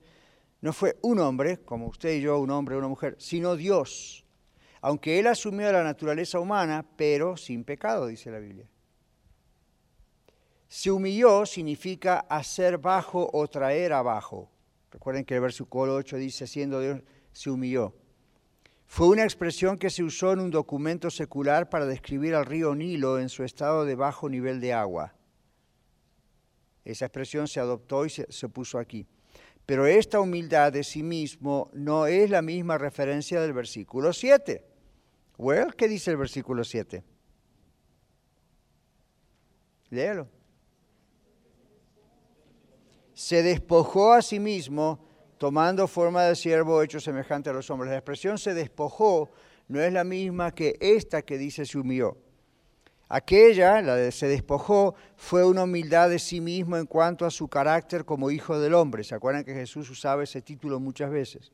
[0.60, 4.24] No fue un hombre, como usted y yo, un hombre, una mujer, sino Dios.
[4.80, 8.68] Aunque Él asumió la naturaleza humana, pero sin pecado, dice la Biblia.
[10.74, 14.50] Se humilló significa hacer bajo o traer abajo.
[14.90, 17.94] Recuerden que el versículo 8 dice, siendo Dios, se humilló.
[18.84, 23.20] Fue una expresión que se usó en un documento secular para describir al río Nilo
[23.20, 25.14] en su estado de bajo nivel de agua.
[26.84, 29.06] Esa expresión se adoptó y se, puso aquí.
[29.64, 34.66] Pero esta humildad de sí mismo no es la misma referencia del versículo 7.
[35.38, 37.04] Well, ¿qué dice el versículo 7?
[39.90, 40.28] Léelo
[43.14, 44.98] se despojó a sí mismo,
[45.38, 47.90] tomando forma de siervo hecho semejante a los hombres.
[47.90, 49.30] La expresión se despojó
[49.68, 52.18] no es la misma que esta que dice se humilló.
[53.08, 57.48] Aquella, la de se despojó, fue una humildad de sí mismo en cuanto a su
[57.48, 59.04] carácter como hijo del hombre.
[59.04, 61.52] ¿Se acuerdan que Jesús usaba ese título muchas veces?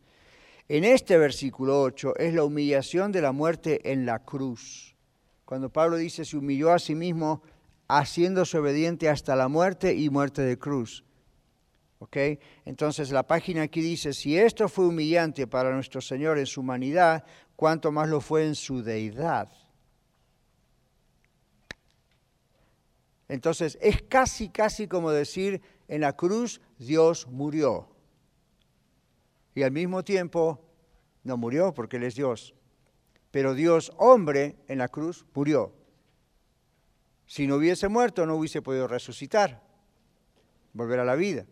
[0.69, 4.97] En este versículo 8 es la humillación de la muerte en la cruz.
[5.45, 7.43] Cuando Pablo dice se humilló a sí mismo
[7.89, 11.05] haciéndose obediente hasta la muerte y muerte de cruz.
[12.65, 17.25] Entonces la página aquí dice, si esto fue humillante para nuestro Señor en su humanidad,
[17.57, 19.51] cuánto más lo fue en su deidad.
[23.29, 27.89] Entonces es casi, casi como decir, en la cruz Dios murió.
[29.55, 30.65] Y al mismo tiempo
[31.23, 32.55] no murió porque Él es Dios.
[33.31, 35.73] Pero Dios hombre en la cruz murió.
[37.27, 39.63] Si no hubiese muerto no hubiese podido resucitar,
[40.73, 41.47] volver a la vida.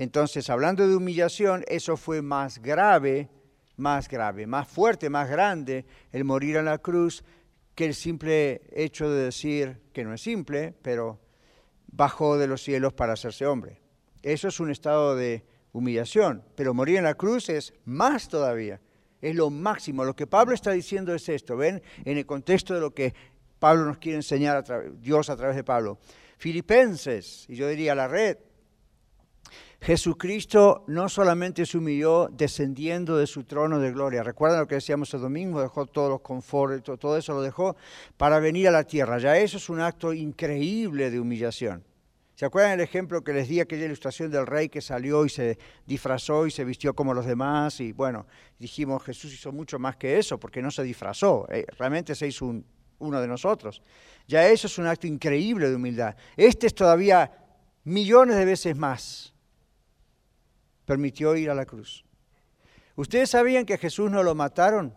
[0.00, 3.28] Entonces, hablando de humillación, eso fue más grave,
[3.76, 7.22] más grave, más fuerte, más grande el morir en la cruz
[7.74, 11.20] que el simple hecho de decir, que no es simple, pero
[11.86, 13.82] bajó de los cielos para hacerse hombre.
[14.22, 15.44] Eso es un estado de
[15.74, 18.80] humillación, pero morir en la cruz es más todavía,
[19.20, 20.06] es lo máximo.
[20.06, 21.82] Lo que Pablo está diciendo es esto, ¿ven?
[22.06, 23.12] En el contexto de lo que
[23.58, 25.98] Pablo nos quiere enseñar, a Dios a través de Pablo.
[26.38, 28.38] Filipenses, y yo diría la red,
[29.82, 35.12] Jesucristo no solamente se humilló descendiendo de su trono de gloria, recuerdan lo que decíamos
[35.14, 37.76] el domingo, dejó todos los confortes, todo eso lo dejó
[38.18, 39.18] para venir a la tierra.
[39.18, 41.82] Ya eso es un acto increíble de humillación.
[42.34, 45.58] ¿Se acuerdan el ejemplo que les di, aquella ilustración del rey que salió y se
[45.86, 47.80] disfrazó y se vistió como los demás?
[47.80, 48.26] Y bueno,
[48.58, 52.54] dijimos, Jesús hizo mucho más que eso, porque no se disfrazó, eh, realmente se hizo
[52.98, 53.82] uno de nosotros.
[54.28, 56.16] Ya eso es un acto increíble de humildad.
[56.36, 57.30] Este es todavía
[57.84, 59.34] millones de veces más
[60.90, 62.04] permitió ir a la cruz.
[62.96, 64.92] ¿Ustedes sabían que Jesús no lo mataron?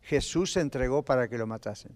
[0.00, 1.94] Jesús se entregó para que lo matasen.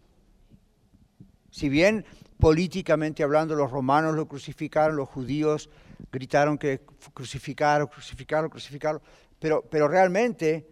[1.50, 2.04] Si bien
[2.38, 5.70] políticamente hablando los romanos lo crucificaron, los judíos
[6.12, 6.82] gritaron que
[7.14, 9.00] crucificaron, crucificaron, crucificaron,
[9.38, 10.68] pero, pero realmente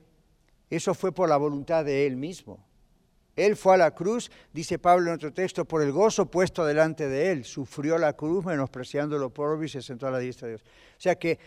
[0.69, 2.69] eso fue por la voluntad de Él mismo.
[3.39, 7.09] Él fue a la cruz, dice Pablo en otro texto, por el gozo puesto delante
[7.09, 7.45] de Él.
[7.45, 10.65] Sufrió la cruz menospreciando lo pobre y se sentó a la diestra de Dios.
[10.67, 11.39] O sea que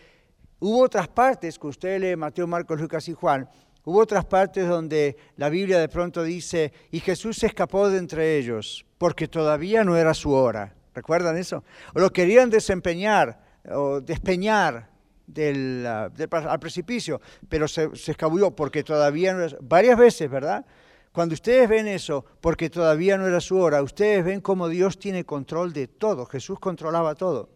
[0.64, 3.48] Hubo otras partes, que usted lee Mateo, Marcos, Lucas y Juan,
[3.84, 8.36] hubo otras partes donde la Biblia de pronto dice, y Jesús se escapó de entre
[8.36, 10.72] ellos, porque todavía no era su hora.
[10.94, 11.64] ¿Recuerdan eso?
[11.94, 13.40] O lo querían desempeñar
[13.72, 14.88] o despeñar
[15.26, 19.56] del, ah, al precipicio, pero se, se escabulló porque todavía no era...
[19.60, 20.64] Varias veces, ¿verdad?
[21.10, 25.24] Cuando ustedes ven eso, porque todavía no era su hora, ustedes ven cómo Dios tiene
[25.24, 26.24] control de todo.
[26.24, 27.48] Jesús controlaba todo.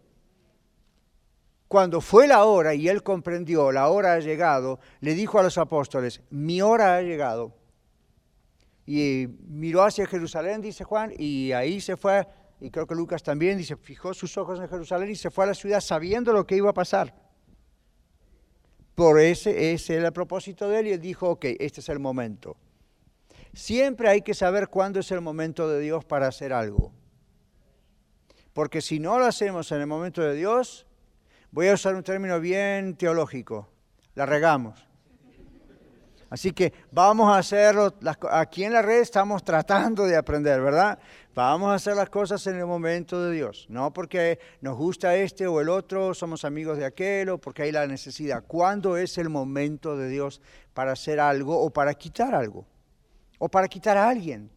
[1.69, 5.59] Cuando fue la hora y él comprendió, la hora ha llegado, le dijo a los
[5.59, 7.57] apóstoles, mi hora ha llegado.
[8.87, 12.25] Y miró hacia Jerusalén, dice Juan, y ahí se fue,
[12.61, 15.49] y creo que Lucas también, dice, fijó sus ojos en Jerusalén y se fue a
[15.49, 17.12] la ciudad sabiendo lo que iba a pasar.
[18.95, 21.99] Por ese, ese era el propósito de él y él dijo, ok, este es el
[21.99, 22.57] momento.
[23.53, 26.93] Siempre hay que saber cuándo es el momento de Dios para hacer algo.
[28.53, 30.86] Porque si no lo hacemos en el momento de Dios,
[31.51, 33.68] voy a usar un término bien teológico,
[34.14, 34.86] la regamos.
[36.28, 37.94] Así que vamos a hacerlo,
[38.30, 40.99] aquí en la red estamos tratando de aprender, ¿verdad?
[41.34, 45.47] Vamos a hacer las cosas en el momento de Dios, no porque nos gusta este
[45.47, 48.42] o el otro, somos amigos de aquel o porque hay la necesidad.
[48.44, 50.40] ¿Cuándo es el momento de Dios
[50.74, 52.66] para hacer algo o para quitar algo?
[53.38, 54.51] O para quitar a alguien.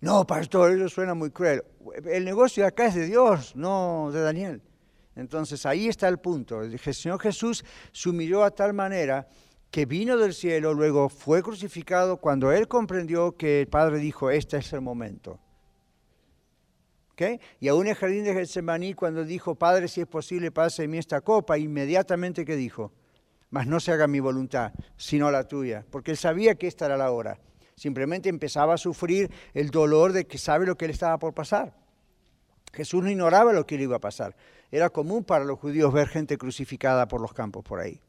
[0.00, 1.62] No, pastor, eso suena muy cruel.
[2.04, 4.62] El negocio acá es de Dios, no de Daniel.
[5.20, 6.62] Entonces ahí está el punto.
[6.62, 7.62] El Señor Jesús
[7.92, 9.28] se humilló a tal manera
[9.70, 14.56] que vino del cielo, luego fue crucificado cuando él comprendió que el Padre dijo, este
[14.56, 15.38] es el momento.
[17.60, 21.20] Y aún en el jardín de Getsemaní, cuando dijo, Padre, si es posible, pase esta
[21.20, 22.92] copa, inmediatamente que dijo,
[23.50, 26.96] mas no se haga mi voluntad, sino la tuya, porque él sabía que esta era
[26.96, 27.38] la hora.
[27.74, 31.74] Simplemente empezaba a sufrir el dolor de que sabe lo que le estaba por pasar.
[32.72, 34.34] Jesús no ignoraba lo que le iba a pasar.
[34.70, 38.00] Era común para los judíos ver gente crucificada por los campos por ahí.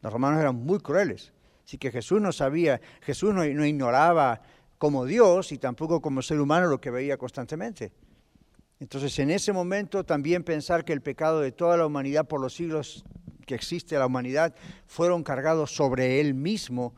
[0.00, 1.32] Los romanos eran muy crueles.
[1.64, 4.40] Así que Jesús no sabía, Jesús no, ignoraba
[4.78, 7.92] como Dios y tampoco como ser humano lo que veía constantemente.
[8.80, 12.54] Entonces en ese momento también pensar que el pecado de toda la humanidad por los
[12.54, 13.04] siglos
[13.44, 14.54] que existe la humanidad
[14.86, 16.94] fueron cargados sobre él mismo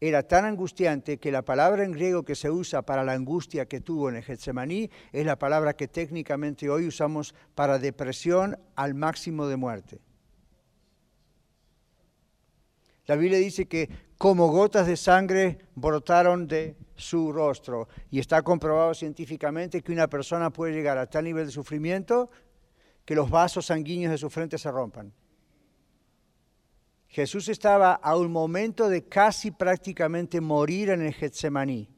[0.00, 3.80] era tan angustiante que la palabra en griego que se usa para la angustia que
[3.80, 9.46] tuvo en el Getsemaní es la palabra que técnicamente hoy usamos para depresión al máximo
[9.46, 10.00] de muerte.
[13.06, 13.88] La Biblia dice que
[14.18, 20.50] como gotas de sangre brotaron de su rostro y está comprobado científicamente que una persona
[20.50, 22.30] puede llegar a tal nivel de sufrimiento
[23.04, 25.12] que los vasos sanguíneos de su frente se rompan.
[27.16, 31.88] Jesús estaba a un momento de casi prácticamente morir en el Getsemaní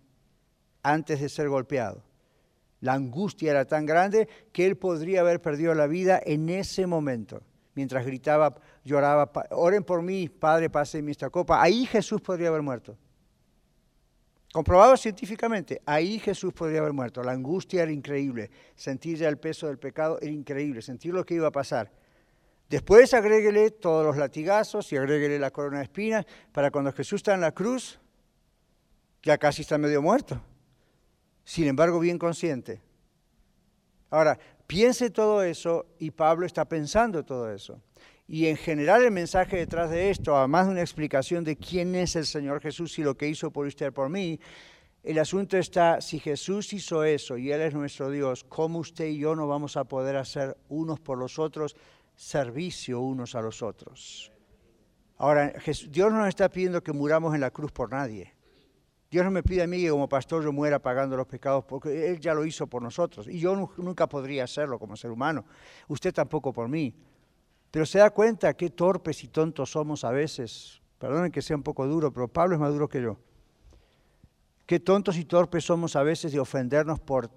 [0.80, 2.04] antes de ser golpeado.
[2.82, 7.42] La angustia era tan grande que él podría haber perdido la vida en ese momento.
[7.74, 8.54] mientras gritaba,
[8.84, 11.60] lloraba, oren por mí, Padre, pase mi esta copa.
[11.60, 12.96] Ahí Jesús podría haber muerto.
[14.52, 17.24] Comprobado científicamente, ahí Jesús podría haber muerto.
[17.24, 21.34] La angustia era increíble, sentir ya el peso del pecado era increíble, sentir lo que
[21.34, 21.90] iba a pasar.
[22.68, 27.34] Después agréguele todos los latigazos y agréguele la corona de espinas para cuando Jesús está
[27.34, 27.98] en la cruz,
[29.22, 30.40] ya casi está medio muerto.
[31.44, 32.82] Sin embargo, bien consciente.
[34.10, 37.80] Ahora, piense todo eso y Pablo está pensando todo eso.
[38.26, 42.16] Y en general el mensaje detrás de esto, además de una explicación de quién es
[42.16, 44.38] el Señor Jesús y lo que hizo por usted por mí,
[45.02, 49.18] el asunto está, si Jesús hizo eso y Él es nuestro Dios, ¿cómo usted y
[49.18, 51.74] yo no vamos a poder hacer unos por los otros
[52.18, 54.32] servicio unos a los otros?
[55.16, 55.52] Ahora,
[55.88, 58.34] Dios no nos está pidiendo que muramos en la cruz por nadie.
[59.10, 62.10] Dios no me pide a mí que como pastor yo muera pagando los pecados porque
[62.10, 65.44] Él ya lo hizo por nosotros y yo nunca podría hacerlo como ser humano.
[65.86, 66.94] Usted tampoco por mí.
[67.70, 70.82] Pero se da cuenta qué torpes y tontos somos a veces.
[70.98, 73.16] Perdonen que sea un poco duro, pero Pablo es más duro que yo.
[74.66, 77.30] Qué tontos y torpes somos a veces de ofendernos por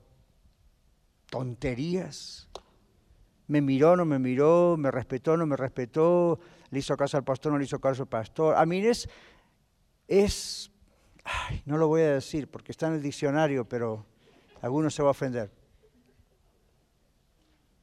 [1.30, 2.50] tonterías.
[3.52, 6.40] Me miró, no me miró, me respetó, no me respetó,
[6.70, 8.56] le hizo caso al pastor, no le hizo caso al pastor.
[8.56, 9.10] A mí es,
[10.08, 10.72] es
[11.66, 14.06] no lo voy a decir porque está en el diccionario, pero
[14.62, 15.52] alguno se va a ofender.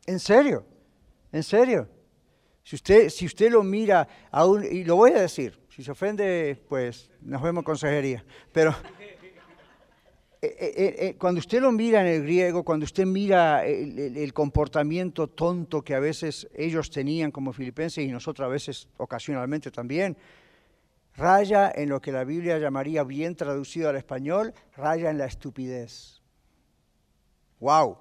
[0.07, 0.65] ¿En serio?
[1.33, 1.87] ¿En serio?
[2.65, 6.65] Si usted, si usted lo mira, aún, y lo voy a decir, si se ofende,
[6.67, 8.25] pues nos vemos consejería.
[8.53, 8.75] Pero
[11.19, 16.01] cuando usted lo mira en el griego, cuando usted mira el, comportamiento tonto que a
[16.01, 20.17] veces ellos tenían como filipenses y nosotros a veces ocasionalmente también,
[21.17, 26.23] raya en lo que la Biblia llamaría, bien traducido al español, raya en la estupidez.
[27.59, 27.99] ¡Wow!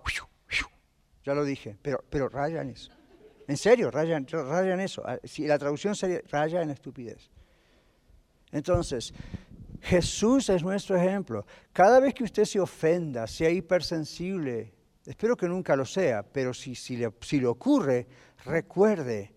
[1.25, 2.91] Ya lo dije, pero, pero raya en eso.
[3.47, 5.03] En serio, rayan, rayan eso.
[5.05, 7.29] Ah, la traducción sería raya en estupidez.
[8.51, 9.13] Entonces,
[9.87, 11.45] Jesús es nuestro ejemplo.
[11.71, 14.73] Cada vez que usted se ofenda, sea hipersensible,
[15.05, 18.05] espero que nunca lo sea, pero si, si, le, si le ocurre,
[18.43, 19.33] recuerde,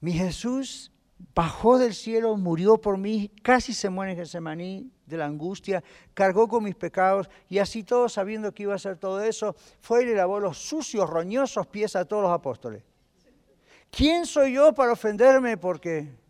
[0.00, 0.92] mi Jesús
[1.34, 5.82] bajó del cielo, murió por mí, casi se muere en Getsemaní de la angustia,
[6.14, 10.04] cargó con mis pecados y así todo sabiendo que iba a hacer todo eso, fue
[10.04, 12.84] y le lavó los sucios, roñosos pies a todos los apóstoles.
[13.90, 15.56] ¿Quién soy yo para ofenderme?
[15.56, 16.21] Porque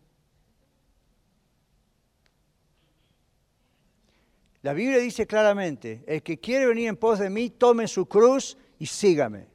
[4.62, 8.56] la Biblia dice claramente, el que quiere venir en pos de mí, tome su cruz
[8.78, 9.48] y sígame.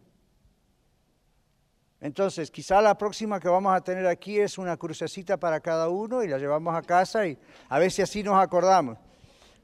[1.99, 6.24] Entonces, quizá la próxima que vamos a tener aquí es una crucecita para cada uno
[6.24, 7.38] y la llevamos a casa y
[7.70, 8.97] a ver si así nos acordamos.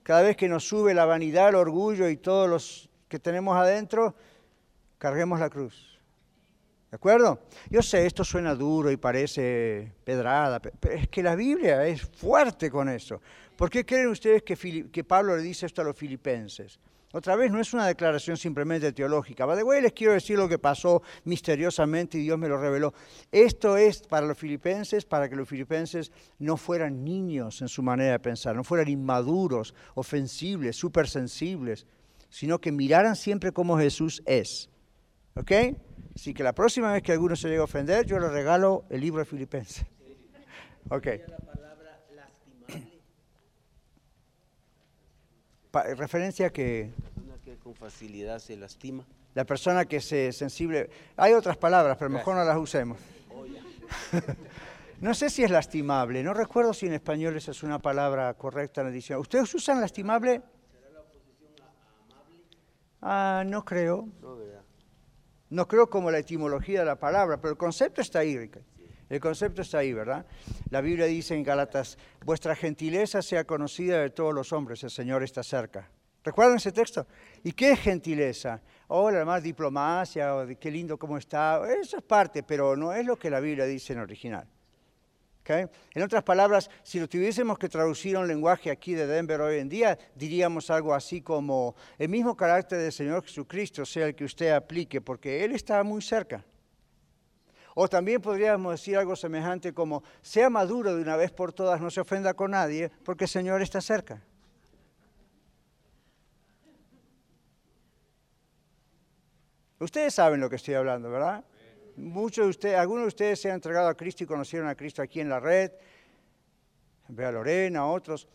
[0.01, 4.15] Cada vez que nos sube la vanidad, el orgullo y todos los que tenemos adentro,
[4.97, 5.99] carguemos la cruz.
[6.89, 7.39] ¿De acuerdo?
[7.69, 12.69] Yo sé, esto suena duro y parece pedrada, pero es que la Biblia es fuerte
[12.69, 13.19] con eso.
[13.63, 16.81] ¿Por qué creen ustedes que, Pablo le dice esto a los filipenses?
[17.13, 19.45] Otra vez, no es una declaración simplemente teológica.
[19.45, 22.93] Va de güey, les quiero decir lo que pasó misteriosamente y Dios me lo reveló.
[23.31, 28.11] Esto es para los filipenses, para que los filipenses no fueran niños en su manera
[28.11, 31.87] de pensar, no fueran inmaduros, ofensibles, supersensibles,
[32.29, 34.69] sino que miraran siempre como Jesús es.
[35.37, 35.53] ¿Ok?
[36.13, 38.99] Así que la próxima vez que alguno se llegue a ofender, yo le regalo el
[38.99, 39.85] libro de Filipenses.
[40.89, 41.07] Ok.
[45.81, 46.91] Referencia que...
[47.43, 49.05] que con facilidad se lastima.
[49.33, 50.89] La persona que se sensible...
[51.17, 52.99] Hay otras palabras, pero mejor no las usemos.
[53.31, 53.45] Oh,
[55.01, 58.81] no sé si es lastimable, no recuerdo si en español esa es una palabra correcta
[58.81, 59.19] en la edición.
[59.19, 60.41] ¿Ustedes usan lastimable?
[60.71, 62.41] ¿Será la oposición a amable?
[63.01, 64.07] Ah, no creo.
[64.21, 64.37] No,
[65.49, 68.49] no creo como la etimología de la palabra, pero el concepto está ahí,
[69.13, 70.25] El concepto está ahí, ¿verdad?
[70.71, 75.21] La Biblia dice en Galatas, vuestra gentileza sea conocida de todos los hombres, el Señor
[75.21, 75.87] está cerca.
[76.23, 77.05] ¿Recuerdan ese texto?
[77.43, 78.59] ¿Y qué es gentileza?
[78.87, 81.61] Oh, más diplomacia, o qué lindo cómo está.
[81.79, 84.47] Eso es parte, pero no es lo que la Biblia dice en original.
[85.45, 89.59] En otras palabras, si lo tuviésemos que traducir a un lenguaje aquí de Denver hoy
[89.59, 94.25] en día, diríamos algo así como, el mismo carácter del Señor Jesucristo sea el que
[94.25, 96.43] usted aplique, porque Él está muy cerca.
[97.75, 101.89] O también podríamos decir algo semejante como, sea maduro de una vez por todas, no
[101.89, 104.21] se ofenda con nadie, porque el Señor está cerca.
[109.79, 111.43] Ustedes saben lo que estoy hablando, ¿verdad?
[111.97, 115.01] Muchos de ustedes, algunos de ustedes se han entregado a Cristo y conocieron a Cristo
[115.01, 115.71] aquí en la red.
[117.09, 118.27] Ve a Lorena, otros.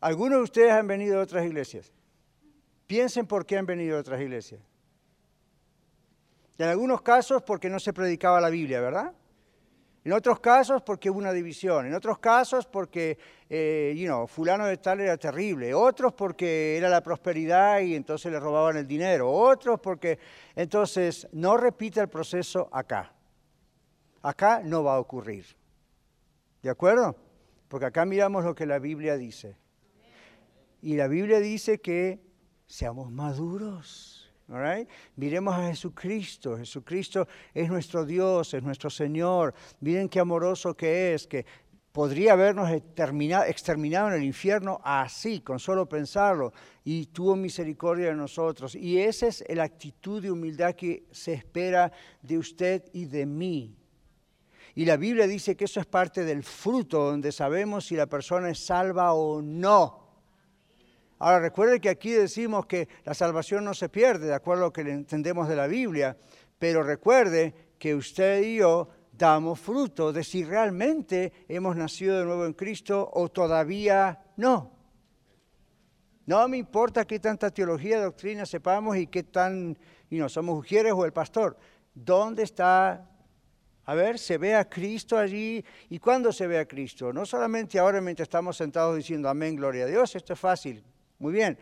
[0.00, 1.92] Algunos de ustedes han venido de otras iglesias.
[2.86, 4.60] Piensen por qué han venido de otras iglesias.
[6.58, 9.12] En algunos casos porque no se predicaba la Biblia, ¿verdad?
[10.04, 14.66] En otros casos porque hubo una división, en otros casos porque, eh, you know, fulano
[14.66, 19.30] de tal era terrible, otros porque era la prosperidad y entonces le robaban el dinero,
[19.30, 20.18] otros porque...
[20.56, 23.12] Entonces, no repita el proceso acá.
[24.22, 25.44] Acá no va a ocurrir.
[26.62, 27.16] ¿De acuerdo?
[27.68, 29.56] Porque acá miramos lo que la Biblia dice.
[30.80, 32.20] Y la Biblia dice que
[32.66, 34.17] seamos maduros.
[35.16, 36.56] Miremos a Jesucristo.
[36.56, 39.54] Jesucristo es nuestro Dios, es nuestro Señor.
[39.80, 41.44] Miren qué amoroso que es, que
[41.92, 48.74] podría habernos exterminado en el infierno así, con solo pensarlo, y tuvo misericordia de nosotros.
[48.74, 51.92] Y esa es la actitud de humildad que se espera
[52.22, 53.76] de usted y de mí.
[54.74, 58.48] Y la Biblia dice que eso es parte del fruto donde sabemos si la persona
[58.48, 60.07] es salva o no.
[61.18, 64.72] Ahora recuerde que aquí decimos que la salvación no se pierde, de acuerdo a lo
[64.72, 66.16] que entendemos de la Biblia,
[66.58, 72.46] pero recuerde que usted y yo damos fruto de si realmente hemos nacido de nuevo
[72.46, 74.72] en Cristo o todavía no.
[76.26, 79.76] No me importa qué tanta teología, doctrina sepamos y qué tan,
[80.10, 81.56] y no somos mujeres o el pastor.
[81.94, 83.08] ¿Dónde está
[83.88, 85.64] a ver, se ve a Cristo allí.
[85.88, 87.10] ¿Y cuándo se ve a Cristo?
[87.10, 90.84] No solamente ahora mientras estamos sentados diciendo amén, gloria a Dios, esto es fácil.
[91.18, 91.58] Muy bien.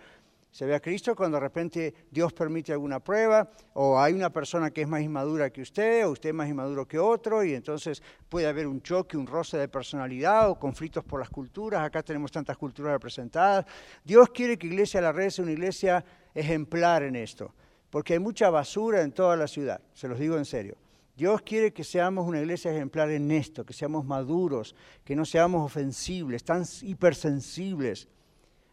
[0.56, 4.70] Se ve a Cristo cuando de repente Dios permite alguna prueba o hay una persona
[4.70, 8.02] que es más inmadura que usted o usted es más inmaduro que otro y entonces
[8.26, 11.82] puede haber un choque, un roce de personalidad o conflictos por las culturas.
[11.82, 13.66] Acá tenemos tantas culturas representadas.
[14.02, 16.02] Dios quiere que Iglesia La Red sea una iglesia
[16.34, 17.54] ejemplar en esto,
[17.90, 20.78] porque hay mucha basura en toda la ciudad, se los digo en serio.
[21.14, 25.66] Dios quiere que seamos una iglesia ejemplar en esto, que seamos maduros, que no seamos
[25.66, 28.08] ofensibles, tan hipersensibles.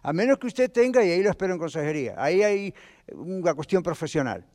[0.04, 2.74] A menos que usted tenga, y ahí lo espero en consejería, ahí hay
[3.14, 4.46] una cuestión profesional.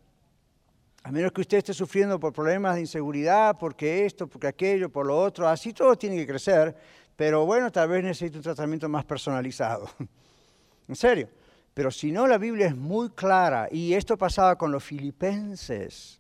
[1.03, 5.07] A menos que usted esté sufriendo por problemas de inseguridad, porque esto, porque aquello, por
[5.07, 6.77] lo otro, así todo tiene que crecer,
[7.17, 9.89] pero bueno, tal vez necesite un tratamiento más personalizado.
[10.89, 11.29] en serio.
[11.73, 16.18] Pero si no, la Biblia es muy clara, y esto pasaba con los filipenses.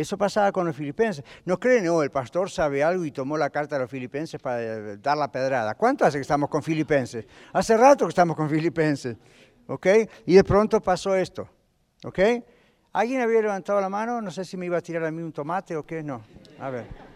[0.00, 1.22] Eso pasaba con los filipenses.
[1.44, 4.62] No creen, no, el pastor sabe algo y tomó la carta de los filipenses para
[4.62, 5.74] eh, dar la pedrada.
[5.74, 7.26] ¿Cuánto hace que estamos con filipenses?
[7.52, 9.18] Hace rato que estamos con filipenses.
[9.66, 9.86] ¿Ok?
[10.24, 11.48] Y de pronto pasó esto.
[12.04, 12.18] ¿Ok?
[12.94, 14.22] ¿Alguien había levantado la mano?
[14.22, 16.02] No sé si me iba a tirar a mí un tomate o qué.
[16.02, 16.22] No.
[16.58, 17.09] A ver.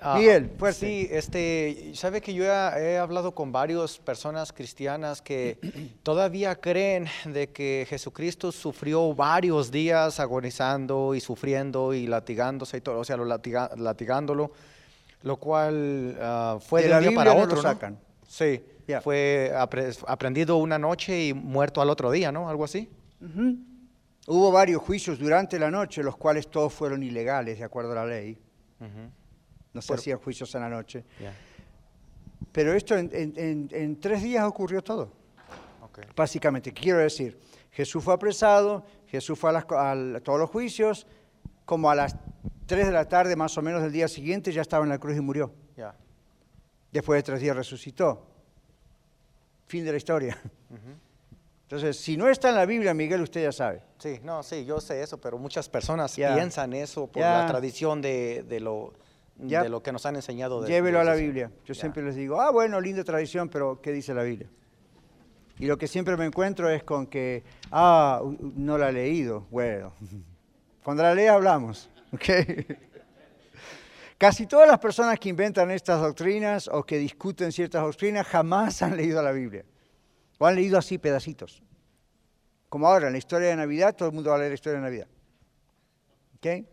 [0.00, 5.58] Ah, Miguel, pues Sí, este, sabe que yo he, hablado con varias personas cristianas que
[6.02, 13.00] todavía creen de que Jesucristo sufrió varios días agonizando y sufriendo y latigándose y todo,
[13.00, 14.52] o sea, lo latigándolo,
[15.22, 17.60] lo cual ah, fue de, un día para otro.
[17.60, 17.98] sacan.
[18.28, 18.62] Sí,
[19.02, 19.52] fue
[20.06, 22.48] aprendido una noche y muerto al otro día, ¿no?
[22.48, 22.90] Algo así.
[24.26, 28.06] Hubo varios juicios durante la noche, los cuales todos fueron ilegales, de acuerdo a la
[28.06, 28.38] ley
[29.74, 31.04] no se hacían juicios en la noche.
[32.52, 35.10] Pero esto en, tres días ocurrió todo.
[36.16, 37.38] Básicamente, quiero decir,
[37.70, 41.06] Jesús fue apresado, Jesús fue a, todos los juicios,
[41.64, 42.16] como a las
[42.66, 45.16] tres de la tarde más o menos del día siguiente ya estaba en la cruz
[45.16, 45.52] y murió.
[46.92, 48.24] Después de tres días resucitó.
[49.66, 50.40] Fin de la historia.
[51.62, 53.82] Entonces, si no está en la Biblia, Miguel, usted ya sabe.
[53.98, 58.44] Sí, no, sí, yo sé eso, pero muchas personas piensan eso por la tradición de,
[58.44, 58.92] de, lo,
[59.36, 60.62] de lo que nos han enseñado.
[60.62, 61.50] De, Llévelo a la Biblia.
[61.64, 64.48] Yo siempre les digo, ah, bueno, linda tradición, pero ¿qué dice la Biblia?
[65.58, 69.46] Y lo que siempre me encuentro es con que, ah, no la he leído.
[69.50, 69.92] Bueno,
[70.84, 71.90] cuando la lea hablamos.
[74.18, 78.96] Casi todas las personas que inventan estas doctrinas o que discuten ciertas doctrinas jamás han
[78.96, 79.64] leído la Biblia.
[80.38, 81.62] O han leído así pedacitos.
[82.68, 84.78] Como ahora, en la historia de Navidad, todo el mundo va a leer la historia
[84.78, 85.08] de Navidad.
[86.36, 86.66] ¿Ok?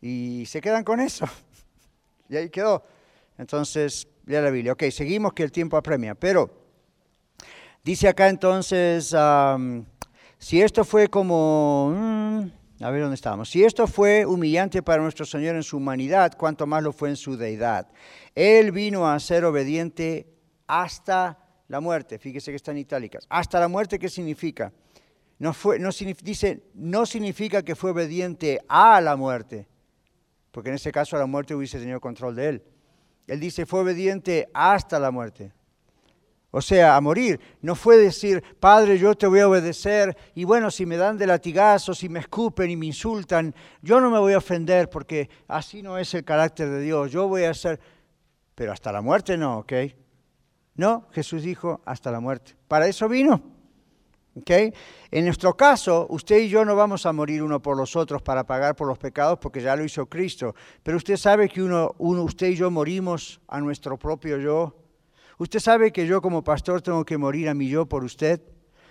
[0.00, 1.26] Y se quedan con eso.
[2.28, 2.84] Y ahí quedó.
[3.38, 4.72] Entonces, lea la Biblia.
[4.72, 6.14] Ok, seguimos que el tiempo apremia.
[6.14, 6.50] Pero
[7.82, 9.14] dice acá entonces,
[10.38, 11.92] si esto fue como...
[11.94, 13.48] Mm, a ver dónde estamos.
[13.48, 17.16] Si esto fue humillante para nuestro Señor en su humanidad, cuánto más lo fue en
[17.16, 17.88] su deidad.
[18.34, 20.26] Él vino a ser obediente
[20.66, 22.18] hasta la muerte.
[22.18, 23.26] Fíjese que está en itálicas.
[23.30, 24.72] Hasta la muerte, ¿qué significa?
[25.38, 25.90] No fue, no,
[26.22, 29.68] dice, no significa que fue obediente a la muerte,
[30.56, 32.62] porque en ese caso la muerte hubiese tenido control de él.
[33.26, 35.52] Él dice, fue obediente hasta la muerte.
[36.50, 37.38] O sea, a morir.
[37.60, 41.26] No fue decir, Padre, yo te voy a obedecer y bueno, si me dan de
[41.26, 45.82] latigazos, si me escupen y me insultan, yo no me voy a ofender porque así
[45.82, 47.12] no es el carácter de Dios.
[47.12, 47.78] Yo voy a ser,
[48.54, 49.72] pero hasta la muerte no, ¿ok?
[50.74, 52.56] No, Jesús dijo, hasta la muerte.
[52.66, 53.55] Para eso vino.
[54.38, 54.72] ¿Okay?
[55.10, 58.44] En nuestro caso, usted y yo no vamos a morir uno por los otros para
[58.44, 60.54] pagar por los pecados porque ya lo hizo Cristo.
[60.82, 64.76] Pero usted sabe que uno, usted y yo morimos a nuestro propio yo.
[65.38, 68.42] Usted sabe que yo como pastor tengo que morir a mi yo por usted.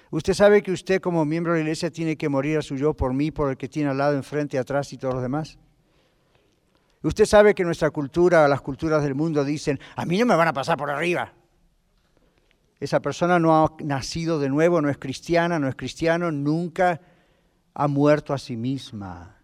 [0.09, 2.93] Usted sabe que usted como miembro de la iglesia tiene que morir a su yo
[2.95, 5.59] por mí, por el que tiene al lado, enfrente, atrás y todos los demás.
[7.03, 10.47] Usted sabe que nuestra cultura, las culturas del mundo dicen, a mí no me van
[10.47, 11.33] a pasar por arriba.
[12.79, 16.99] Esa persona no ha nacido de nuevo, no es cristiana, no es cristiano, nunca
[17.73, 19.35] ha muerto a sí misma.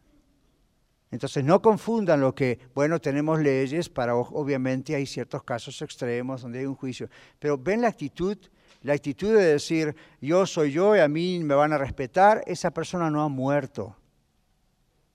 [1.12, 6.60] Entonces no confundan lo que, bueno, tenemos leyes para, obviamente hay ciertos casos extremos donde
[6.60, 8.38] hay un juicio, pero ven la actitud,
[8.82, 12.72] la actitud de decir, yo soy yo y a mí me van a respetar, esa
[12.72, 13.96] persona no ha muerto.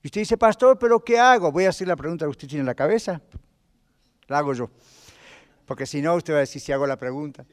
[0.03, 1.51] Y usted dice, pastor, ¿pero qué hago?
[1.51, 3.21] Voy a hacer la pregunta que usted tiene en la cabeza.
[4.29, 4.71] La hago yo.
[5.65, 7.45] Porque si no, usted va a decir si hago la pregunta.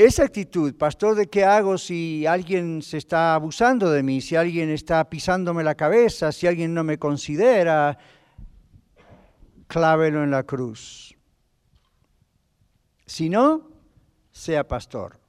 [0.00, 4.70] Esa actitud, pastor, ¿de qué hago si alguien se está abusando de mí, si alguien
[4.70, 7.98] está pisándome la cabeza, si alguien no me considera?
[9.66, 11.14] Clávelo en la cruz.
[13.04, 13.68] Si no,
[14.32, 15.20] sea pastor.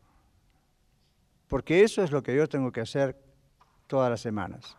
[1.50, 3.22] Porque eso es lo que yo tengo que hacer
[3.88, 4.78] todas las semanas.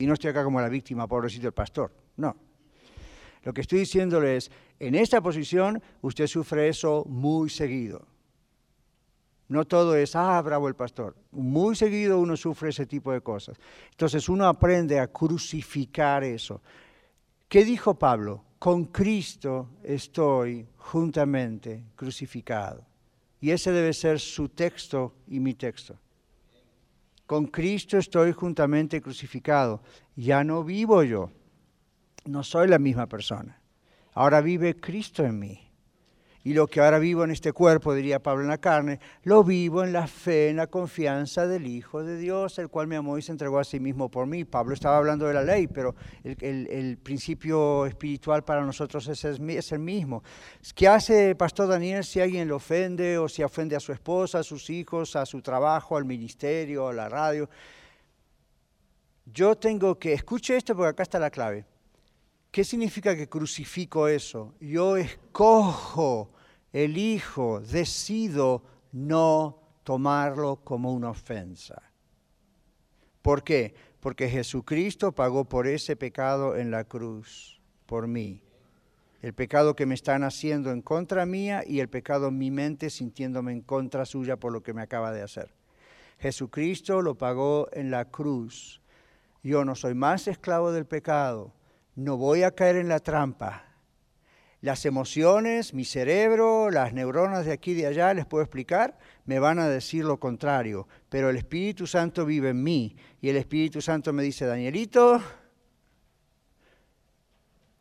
[0.00, 1.94] Y no estoy acá como la víctima, pobrecito el pastor.
[2.16, 2.34] No.
[3.42, 8.06] Lo que estoy diciéndole es, en esta posición usted sufre eso muy seguido.
[9.48, 11.14] No todo es, ah, bravo el pastor.
[11.32, 13.58] Muy seguido uno sufre ese tipo de cosas.
[13.90, 16.62] Entonces uno aprende a crucificar eso.
[17.48, 18.44] ¿Qué dijo Pablo?
[18.58, 22.82] Con Cristo estoy juntamente crucificado.
[23.40, 25.98] Y ese debe ser su texto y mi texto.
[27.26, 29.82] Con Cristo estoy juntamente crucificado.
[30.16, 31.30] Ya no vivo yo.
[32.24, 33.60] No soy la misma persona.
[34.14, 35.72] Ahora vive Cristo en mí.
[36.44, 39.84] Y lo que ahora vivo en este cuerpo, diría Pablo en la carne, lo vivo
[39.84, 43.22] en la fe, en la confianza del Hijo de Dios, el cual me amó y
[43.22, 44.44] se entregó a sí mismo por mí.
[44.44, 45.94] Pablo estaba hablando de la ley, pero
[46.24, 50.24] el, principio espiritual para nosotros es, es, el mismo.
[50.74, 54.40] ¿Qué hace el pastor Daniel si alguien le ofende o si ofende a su esposa,
[54.40, 57.48] a sus hijos, a su trabajo, al ministerio, a la radio?
[59.26, 61.66] Yo tengo que, escuche esto porque acá está la clave.
[62.52, 64.52] ¿Qué significa que crucifico eso?
[64.60, 66.34] Yo escojo,
[66.70, 71.82] elijo, decido no tomarlo como una ofensa.
[73.22, 73.74] ¿Por qué?
[74.00, 78.42] Porque Jesucristo pagó por ese pecado en la cruz, por mí.
[79.22, 82.90] El pecado que me están haciendo en contra mía y el pecado en mi mente
[82.90, 85.54] sintiéndome en contra suya por lo que me acaba de hacer.
[86.18, 88.82] Jesucristo lo pagó en la cruz.
[89.42, 91.54] Yo no soy más esclavo del pecado
[91.94, 93.64] no voy a caer en la trampa.
[94.60, 99.40] Las emociones, mi cerebro, las neuronas de aquí y de allá, les puedo explicar, me
[99.40, 103.80] van a decir lo contrario, pero el Espíritu Santo vive en mí y el Espíritu
[103.80, 105.20] Santo me dice, Danielito,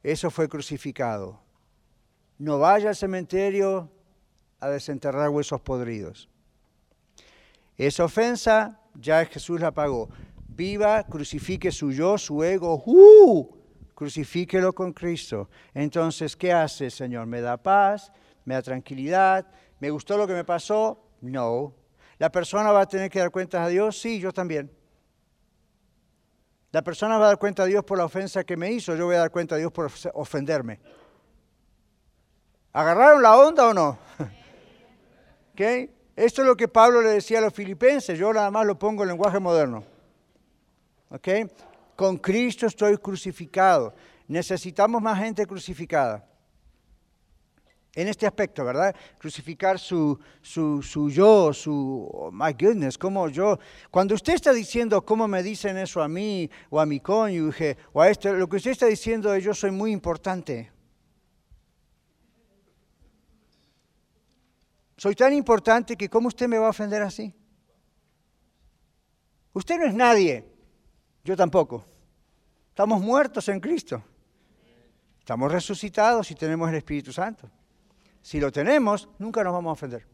[0.01, 1.39] eso fue crucificado.
[2.39, 3.91] No vaya al cementerio
[4.59, 6.27] a desenterrar huesos podridos.
[7.77, 10.09] Esa ofensa ya Jesús la pagó.
[10.47, 12.81] Viva, crucifique su yo, su ego.
[12.87, 13.60] ¡Uh!
[14.01, 15.47] Crucifíquelo con Cristo.
[15.75, 17.27] Entonces, ¿qué hace, Señor?
[17.27, 18.11] ¿Me da paz?
[18.45, 19.45] ¿Me da tranquilidad?
[19.79, 21.05] ¿Me gustó lo que me pasó?
[21.21, 21.75] No.
[22.17, 24.01] ¿La persona va a tener que dar cuentas a Dios?
[24.01, 24.75] Sí, yo también.
[26.71, 29.05] La persona va a dar cuenta a Dios por la ofensa que me hizo, yo
[29.05, 30.79] voy a dar cuenta a Dios por ofenderme.
[32.73, 33.99] ¿Agarraron la onda o no?
[35.53, 35.93] ¿Okay?
[36.15, 39.03] Esto es lo que Pablo le decía a los filipenses, yo nada más lo pongo
[39.03, 39.83] en lenguaje moderno.
[41.11, 41.45] ¿Okay?
[42.01, 43.93] Con Cristo estoy crucificado.
[44.27, 46.27] Necesitamos más gente crucificada.
[47.93, 48.95] En este aspecto, ¿verdad?
[49.19, 53.59] Crucificar su, su, su yo, su, oh my goodness, como yo.
[53.91, 58.01] Cuando usted está diciendo cómo me dicen eso a mí, o a mi cónyuge, o
[58.01, 60.71] a esto, lo que usted está diciendo es yo soy muy importante.
[64.97, 67.31] Soy tan importante que ¿cómo usted me va a ofender así?
[69.53, 70.51] Usted no es nadie,
[71.23, 71.90] yo tampoco.
[72.81, 74.03] Estamos muertos en Cristo.
[75.19, 77.47] Estamos resucitados y tenemos el Espíritu Santo.
[78.23, 80.07] Si lo tenemos, nunca nos vamos a ofender.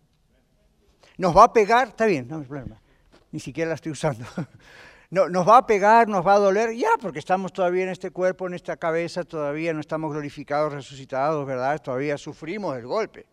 [1.18, 2.82] Nos va a pegar, está bien, no hay problema.
[3.32, 4.26] Ni siquiera la estoy usando.
[5.10, 8.12] No, nos va a pegar, nos va a doler, ya, porque estamos todavía en este
[8.12, 11.82] cuerpo, en esta cabeza, todavía no estamos glorificados, resucitados, ¿verdad?
[11.82, 13.26] Todavía sufrimos el golpe.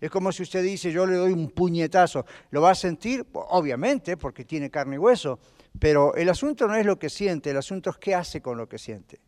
[0.00, 2.26] Es como si usted dice, yo le doy un puñetazo.
[2.50, 3.24] ¿Lo va a sentir?
[3.32, 5.38] Obviamente, porque tiene carne y hueso.
[5.78, 8.68] Pero el asunto no es lo que siente, el asunto es qué hace con lo
[8.68, 9.20] que siente.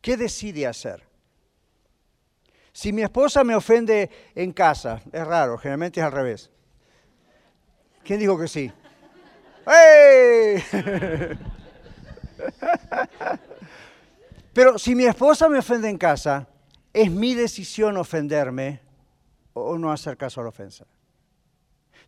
[0.00, 1.02] ¿Qué decide hacer?
[2.72, 6.50] Si mi esposa me ofende en casa, es raro, generalmente es al revés.
[8.04, 8.70] ¿Quién dijo que sí?
[9.66, 10.62] ¡Hey!
[14.52, 16.48] Pero si mi esposa me ofende en casa,
[16.92, 18.80] es mi decisión ofenderme
[19.52, 20.86] o no hacer caso a la ofensa.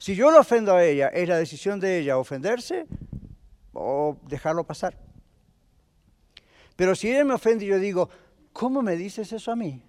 [0.01, 2.87] Si yo lo ofendo a ella, es la decisión de ella ofenderse
[3.75, 4.97] o dejarlo pasar.
[6.75, 8.09] Pero si ella me ofende y yo digo,
[8.55, 9.83] ¿cómo me dices eso a mí?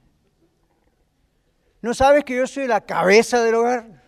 [1.81, 4.03] ¿No sabes que yo soy la cabeza del hogar?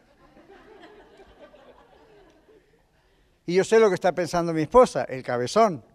[3.45, 5.85] Y yo sé lo que está pensando mi esposa, el cabezón.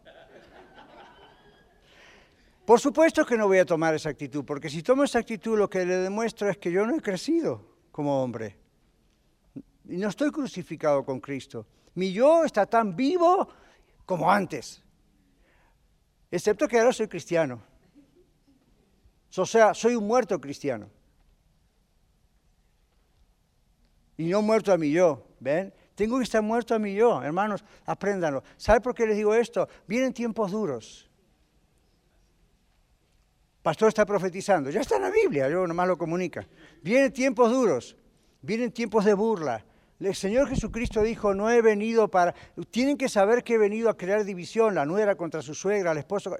[2.64, 5.68] Por supuesto que no voy a tomar esa actitud, porque si tomo esa actitud lo
[5.68, 8.67] que le demuestro es que yo no he crecido como hombre.
[9.89, 11.66] No estoy crucificado con Cristo.
[11.95, 13.49] Mi yo está tan vivo
[14.05, 14.82] como antes.
[16.30, 17.62] Excepto que ahora soy cristiano.
[19.36, 20.89] O sea, soy un muerto cristiano.
[24.16, 25.72] Y no muerto a mi yo, ¿ven?
[25.95, 28.43] Tengo que estar muerto a mi yo, hermanos, apréndanlo.
[28.57, 29.68] ¿Sabe por qué les digo esto?
[29.86, 31.09] Vienen tiempos duros
[33.68, 34.70] pastor está profetizando.
[34.70, 36.49] Ya está en la Biblia, yo nomás lo comunica.
[36.82, 37.99] Vienen tiempos duros,
[38.41, 39.62] vienen tiempos de burla.
[40.01, 42.34] El Señor Jesucristo dijo, no he venido para...
[42.70, 45.99] Tienen que saber que he venido a crear división, la nuera contra su suegra, el
[45.99, 46.36] esposo...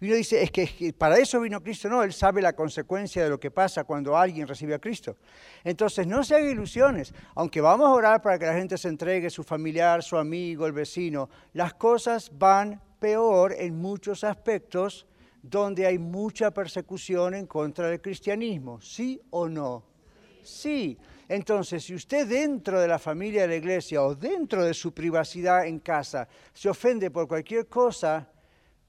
[0.00, 1.88] Y uno dice, es que para eso vino Cristo.
[1.88, 5.16] No, Él sabe la consecuencia de lo que pasa cuando alguien recibe a Cristo.
[5.62, 7.14] Entonces, no se haga ilusiones.
[7.36, 10.72] Aunque vamos a orar para que la gente se entregue, su familiar, su amigo, el
[10.72, 15.06] vecino, las cosas van peor en muchos aspectos
[15.40, 19.84] donde hay mucha persecución en contra del cristianismo, ¿sí o no?
[20.42, 20.98] Sí.
[21.28, 25.66] Entonces, si usted dentro de la familia de la iglesia o dentro de su privacidad
[25.66, 28.28] en casa se ofende por cualquier cosa,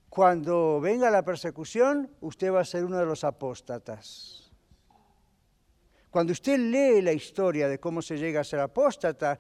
[0.09, 4.51] cuando venga la persecución, usted va a ser uno de los apóstatas.
[6.09, 9.37] Cuando usted lee la historia de cómo se llega a ser apóstata,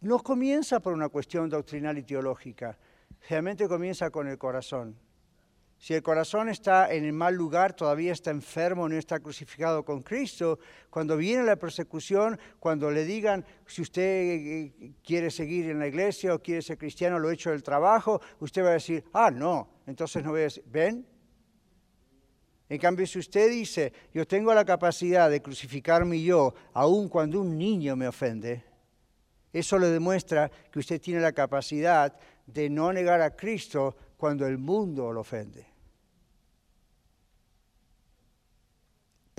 [0.00, 2.78] no comienza por una cuestión doctrinal y teológica,
[3.28, 4.96] realmente comienza con el corazón.
[5.80, 10.02] Si el corazón está en el mal lugar, todavía está enfermo, no está crucificado con
[10.02, 10.58] Cristo,
[10.90, 16.34] cuando viene la persecución, cuando le digan si usted eh, quiere seguir en la iglesia
[16.34, 19.70] o quiere ser cristiano, lo he hecho del trabajo, usted va a decir, ah, no,
[19.86, 21.06] entonces no voy a decir, ¿ven?
[22.68, 27.56] En cambio, si usted dice, yo tengo la capacidad de crucificarme yo, aun cuando un
[27.56, 28.62] niño me ofende,
[29.50, 32.14] eso le demuestra que usted tiene la capacidad
[32.44, 35.69] de no negar a Cristo cuando el mundo lo ofende.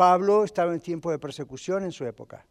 [0.01, 2.43] Pablo estaba en tiempo de persecución en su época.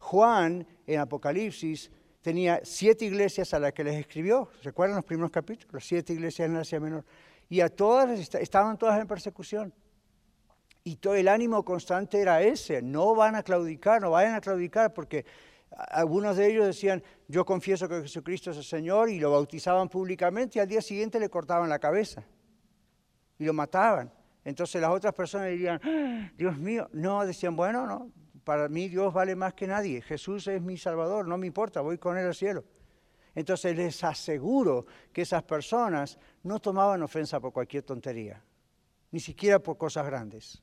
[0.00, 1.90] Juan, en Apocalipsis,
[2.20, 4.50] tenía siete iglesias a las que les escribió.
[4.62, 5.82] ¿Recuerdan los primeros capítulos?
[5.86, 7.06] Siete iglesias en Asia Menor.
[7.48, 9.72] Y a todas estaban todas en persecución.
[10.84, 14.92] Y todo el ánimo constante era ese, no van a claudicar, no vayan a claudicar,
[14.92, 15.24] porque
[15.70, 20.58] algunos de ellos decían, yo confieso que Jesucristo es el Señor, y lo bautizaban públicamente,
[20.58, 22.24] y al día siguiente le cortaban la cabeza,
[23.38, 24.17] y lo mataban.
[24.48, 28.10] Entonces las otras personas dirían, ¡Ah, Dios mío, no, decían, bueno, no,
[28.44, 31.98] para mí Dios vale más que nadie, Jesús es mi Salvador, no me importa, voy
[31.98, 32.64] con Él al cielo.
[33.34, 38.42] Entonces les aseguro que esas personas no tomaban ofensa por cualquier tontería,
[39.10, 40.62] ni siquiera por cosas grandes.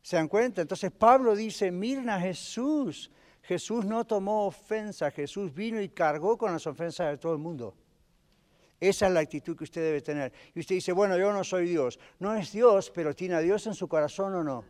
[0.00, 0.62] ¿Se dan cuenta?
[0.62, 3.10] Entonces Pablo dice, miren a Jesús.
[3.42, 7.76] Jesús no tomó ofensa, Jesús vino y cargó con las ofensas de todo el mundo.
[8.80, 10.32] Esa es la actitud que usted debe tener.
[10.54, 11.98] Y usted dice, bueno, yo no soy Dios.
[12.18, 14.64] No es Dios, pero tiene a Dios en su corazón o no.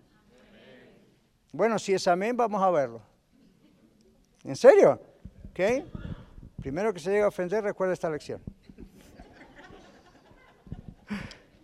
[1.53, 3.03] Bueno, si es amén, vamos a verlo.
[4.43, 5.01] ¿En serio?
[5.51, 5.61] ¿Ok?
[6.61, 8.43] Primero que se llegue a ofender, recuerda esta lección.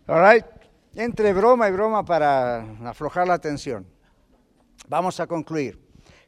[0.06, 0.44] All right.
[0.94, 3.86] Entre broma y broma para aflojar la tensión.
[4.88, 5.80] Vamos a concluir.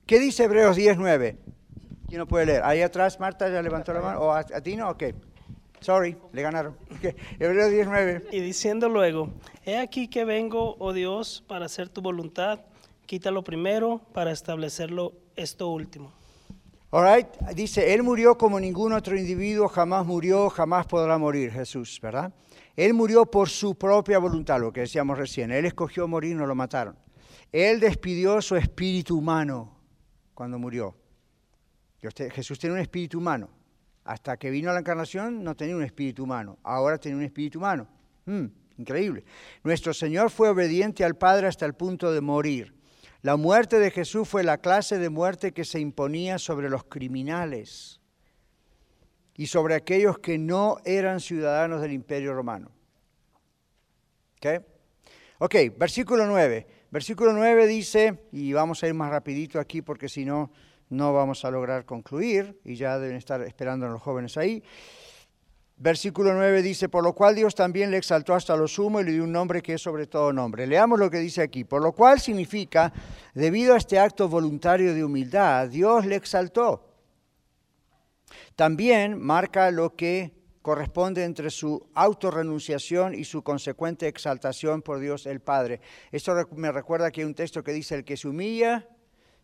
[0.04, 1.36] ¿Qué dice Hebreos 10.9?
[2.08, 2.64] ¿Quién no puede leer?
[2.64, 4.20] Ahí atrás, Marta ya levantó la mano.
[4.20, 4.90] ¿O a, a ti no?
[4.90, 5.04] Ok.
[5.80, 6.76] Sorry, le ganaron.
[7.38, 8.26] Hebreos 19.
[8.32, 9.30] Y diciendo luego,
[9.64, 12.60] he aquí que vengo, oh Dios, para hacer tu voluntad,
[13.06, 16.12] quítalo primero para establecerlo esto último.
[16.90, 17.28] All right.
[17.54, 22.32] Dice, Él murió como ningún otro individuo, jamás murió, jamás podrá morir, Jesús, ¿verdad?
[22.76, 25.50] Él murió por su propia voluntad, lo que decíamos recién.
[25.50, 26.96] Él escogió morir, no lo mataron.
[27.52, 29.76] Él despidió su espíritu humano
[30.32, 30.94] cuando murió.
[32.32, 33.50] Jesús tiene un espíritu humano.
[34.08, 37.86] Hasta que vino la encarnación no tenía un espíritu humano, ahora tiene un espíritu humano.
[38.24, 38.46] Mm,
[38.78, 39.22] increíble.
[39.62, 42.74] Nuestro Señor fue obediente al Padre hasta el punto de morir.
[43.20, 48.00] La muerte de Jesús fue la clase de muerte que se imponía sobre los criminales
[49.34, 52.70] y sobre aquellos que no eran ciudadanos del imperio romano.
[54.38, 54.64] ¿Ok?
[55.40, 56.66] Ok, versículo 9.
[56.90, 60.50] Versículo 9 dice, y vamos a ir más rapidito aquí porque si no
[60.90, 64.62] no vamos a lograr concluir y ya deben estar esperando a los jóvenes ahí.
[65.80, 69.12] Versículo 9 dice, por lo cual Dios también le exaltó hasta lo sumo y le
[69.12, 70.66] dio un nombre que es sobre todo nombre.
[70.66, 71.62] Leamos lo que dice aquí.
[71.62, 72.92] Por lo cual significa,
[73.32, 76.84] debido a este acto voluntario de humildad, Dios le exaltó.
[78.56, 80.32] También marca lo que
[80.62, 85.80] corresponde entre su autorrenunciación y su consecuente exaltación por Dios el Padre.
[86.10, 88.88] Esto me recuerda que hay un texto que dice, el que se humilla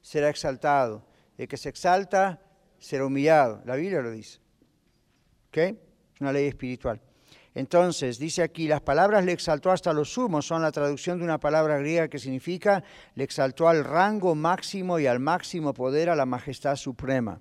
[0.03, 1.07] será exaltado,
[1.37, 2.41] el que se exalta
[2.79, 3.63] será humillado.
[3.65, 4.39] La Biblia lo dice.
[5.49, 5.57] ¿Ok?
[5.57, 7.01] Es una ley espiritual.
[7.55, 11.39] Entonces, dice aquí, las palabras le exaltó hasta lo sumo son la traducción de una
[11.39, 12.83] palabra griega que significa
[13.15, 17.41] le exaltó al rango máximo y al máximo poder a la majestad suprema.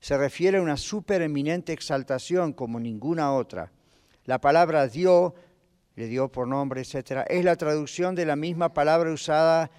[0.00, 3.72] Se refiere a una supereminente exaltación como ninguna otra.
[4.24, 5.34] La palabra dio,
[5.94, 9.70] le dio por nombre, etc., es la traducción de la misma palabra usada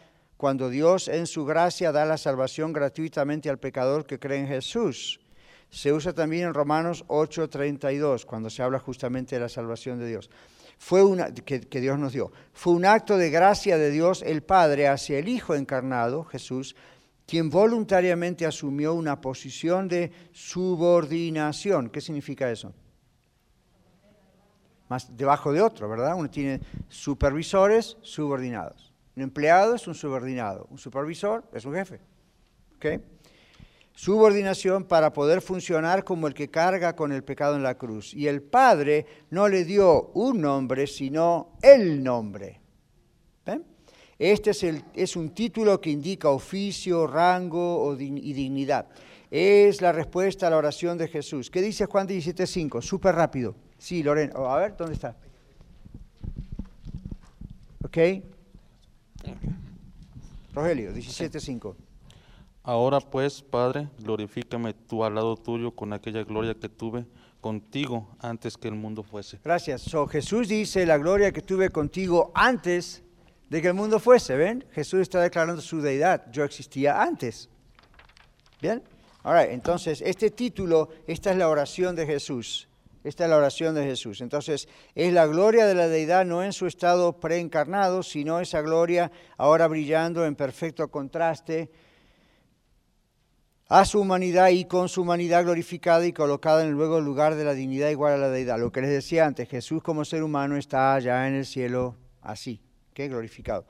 [0.44, 5.22] cuando Dios en su gracia da la salvación gratuitamente al pecador que cree en Jesús
[5.70, 10.30] se usa también en Romanos 8:32, cuando se habla justamente de la salvación de Dios.
[10.78, 12.34] Fue una, que, Dios nos dio.
[12.52, 16.76] Fue un acto de gracia de Dios el Padre hacia el Hijo encarnado, Jesús,
[17.26, 21.90] quien voluntariamente asumió una posición de subordinación.
[21.90, 22.74] ¿Qué significa eso?
[24.90, 26.16] Más debajo de otro, ¿verdad?
[26.18, 28.93] Uno tiene supervisores subordinados.
[29.16, 30.68] Un empleado es un subordinado.
[30.70, 32.00] Un supervisor es un jefe.
[32.78, 33.02] ¿Okay?
[33.96, 38.14] subordinación para poder funcionar como el que carga con el pecado en la cruz.
[38.14, 42.60] Y el Padre no le dio un nombre, sino el nombre.
[44.20, 48.88] Este es, el, es, un título que indica oficio, rango y dignidad.
[49.30, 51.50] Es la respuesta a la oración de Jesús.
[51.50, 52.82] ¿Qué dice Juan 17.5?
[52.82, 53.56] Súper rápido.
[53.78, 54.34] Sí, Lorena.
[54.36, 55.18] Oh, a ver, ¿dónde está?
[57.84, 57.98] ¿Ok?
[60.54, 61.76] Rogelio, 17.5.
[62.64, 67.06] Ahora pues, Padre, glorifícame tú al lado tuyo con aquella gloria que tuve
[67.42, 69.40] contigo antes que el mundo fuese.
[69.44, 69.82] Gracias.
[69.82, 73.04] So, Jesús dice la gloria que tuve contigo antes
[73.50, 74.38] de que el mundo fuese.
[74.38, 74.66] ¿Ven?
[74.72, 76.32] Jesús está declarando su deidad.
[76.32, 77.50] Yo existía antes.
[78.62, 78.82] ¿Bien?
[79.24, 82.70] Ahora, entonces, este título, esta es la oración de Jesús.
[83.04, 84.22] Esta es la oración de Jesús.
[84.22, 89.12] Entonces, es la gloria de la deidad no en su estado preencarnado, sino esa gloria
[89.38, 91.70] ahora brillando en perfecto contraste
[93.68, 97.44] a su humanidad y con su humanidad glorificada y colocada en el luego lugar de
[97.44, 98.60] la dignidad igual a la deidad.
[98.60, 102.62] Lo que les decía antes, Jesús como ser humano está allá en el cielo así,
[102.94, 103.66] que glorificado.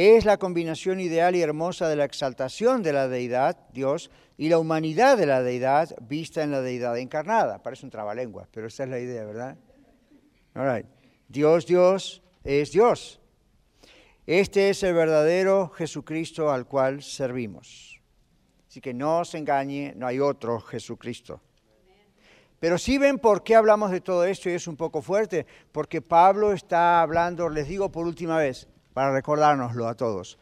[0.00, 4.60] Es la combinación ideal y hermosa de la exaltación de la deidad, Dios, y la
[4.60, 7.64] humanidad de la deidad vista en la deidad encarnada.
[7.64, 9.58] Parece un trabalengua, pero esa es la idea, ¿verdad?
[10.54, 10.86] All
[11.26, 13.20] Dios, Dios es Dios.
[14.24, 18.00] Este es el verdadero Jesucristo al cual servimos.
[18.68, 21.40] Así que no se engañe, no hay otro Jesucristo.
[22.60, 26.00] Pero si ven por qué hablamos de todo esto y es un poco fuerte, porque
[26.00, 28.68] Pablo está hablando, les digo por última vez,
[28.98, 30.40] para recordárnoslo a todos,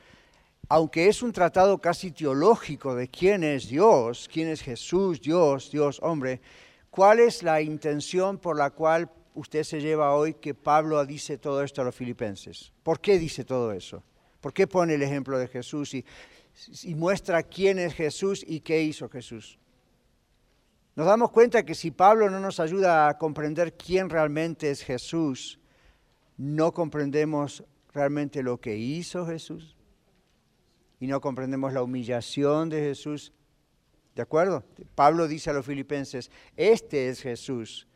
[0.71, 6.01] aunque es un tratado casi teológico de quién es Dios, quién es Jesús, Dios, Dios,
[6.03, 6.41] hombre,
[6.89, 11.63] ¿cuál es la intención por la cual usted se lleva hoy que Pablo dice todo
[11.63, 12.73] esto a los filipenses?
[12.83, 14.03] ¿Por qué dice todo eso?
[14.41, 15.93] ¿Por qué pone el ejemplo de Jesús?
[15.93, 16.03] Y
[16.85, 19.59] y muestra quién es Jesús y qué hizo Jesús.
[20.95, 25.61] Nos damos cuenta que si Pablo no nos ayuda a comprender quién realmente es Jesús,
[26.39, 27.63] no comprendemos
[27.97, 29.77] realmente lo que hizo Jesús
[31.01, 33.33] y no comprendemos la humillación de Jesús.
[34.15, 34.65] ¿De acuerdo?
[34.95, 37.89] Pablo dice a los filipenses, este es Jesús.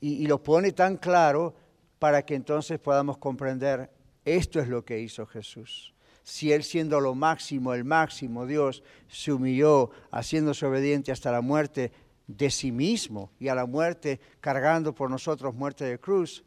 [0.00, 1.54] Y, lo pone tan claro
[1.98, 3.90] para que entonces podamos comprender,
[4.24, 5.94] esto es lo que hizo Jesús
[6.24, 11.90] si Él siendo lo máximo, el máximo Dios, se humilló haciéndose obediente hasta la muerte
[12.28, 16.44] de sí mismo y a la muerte cargando por nosotros muerte de cruz,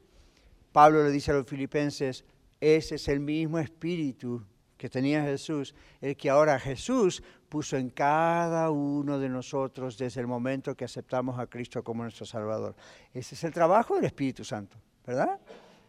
[0.72, 2.26] Pablo le dice a los filipenses,
[2.60, 4.44] ese es el mismo espíritu
[4.78, 10.28] que tenía Jesús, el que ahora Jesús puso en cada uno de nosotros desde el
[10.28, 12.76] momento que aceptamos a Cristo como nuestro Salvador.
[13.14, 15.40] Ese es el trabajo del Espíritu Santo, ¿verdad?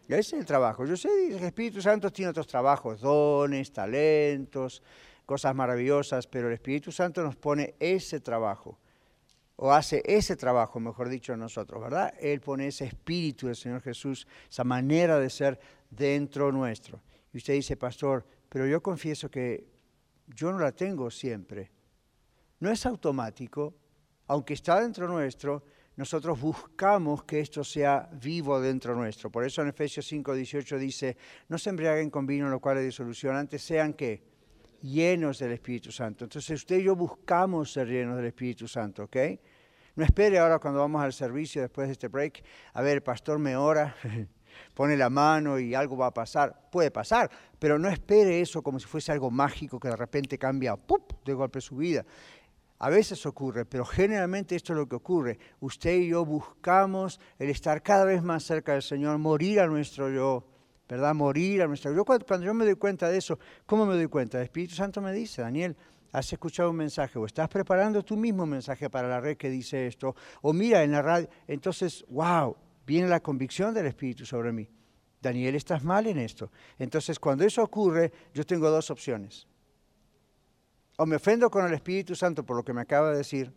[0.07, 0.85] Ese es el trabajo.
[0.85, 4.81] Yo sé que el Espíritu Santo tiene otros trabajos, dones, talentos,
[5.25, 8.79] cosas maravillosas, pero el Espíritu Santo nos pone ese trabajo,
[9.57, 12.13] o hace ese trabajo, mejor dicho, en nosotros, ¿verdad?
[12.19, 17.01] Él pone ese espíritu del Señor Jesús, esa manera de ser dentro nuestro.
[17.33, 19.67] Y usted dice, pastor, pero yo confieso que
[20.27, 21.71] yo no la tengo siempre.
[22.59, 23.73] No es automático,
[24.27, 25.63] aunque está dentro nuestro,
[25.95, 29.31] nosotros buscamos que esto sea vivo dentro nuestro.
[29.31, 31.17] Por eso en Efesios 5, 18 dice,
[31.49, 34.36] no se embriaguen con vino, lo cual es disolución, antes sean que
[34.81, 36.25] llenos del Espíritu Santo.
[36.25, 39.17] Entonces usted y yo buscamos ser llenos del Espíritu Santo, ¿ok?
[39.95, 43.39] No espere ahora cuando vamos al servicio después de este break, a ver, el pastor
[43.39, 43.95] me ora,
[44.73, 46.69] pone la mano y algo va a pasar.
[46.71, 50.75] Puede pasar, pero no espere eso como si fuese algo mágico que de repente cambia
[50.75, 51.23] ¡pup!
[51.25, 52.05] de golpe su vida.
[52.79, 55.39] A veces ocurre, pero generalmente esto es lo que ocurre.
[55.61, 60.11] Usted y yo buscamos el estar cada vez más cerca del Señor, morir a nuestro
[60.11, 60.45] yo,
[60.87, 61.13] ¿verdad?
[61.13, 62.05] Morir a nuestro yo.
[62.05, 64.37] Cuando, yo me doy cuenta de eso, ¿cómo me doy cuenta?
[64.37, 65.75] El Espíritu Santo me dice, Daniel,
[66.11, 69.87] has escuchado un mensaje o estás preparando tu mismo mensaje para la red que dice
[69.87, 74.69] esto, o mira en la radio, entonces, wow, viene la convicción del Espíritu sobre mí.
[75.21, 76.51] Daniel, estás mal en esto.
[76.77, 79.47] Entonces, cuando eso ocurre, yo tengo dos opciones
[80.97, 83.53] o me ofendo con el Espíritu Santo por lo que me acaba de decir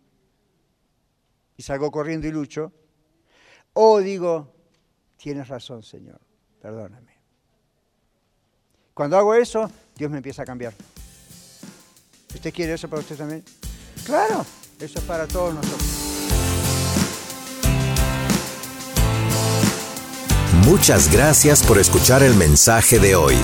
[1.57, 2.73] y salgo corriendo y lucho,
[3.75, 4.55] o digo,
[5.17, 6.21] tienes razón, Señor,
[6.61, 7.10] perdóname.
[9.01, 10.75] Cuando hago eso, Dios me empieza a cambiar.
[12.35, 13.43] ¿Usted quiere eso para usted también?
[14.05, 14.45] Claro,
[14.79, 15.83] eso es para todos nosotros.
[20.67, 23.37] Muchas gracias por escuchar el mensaje de hoy.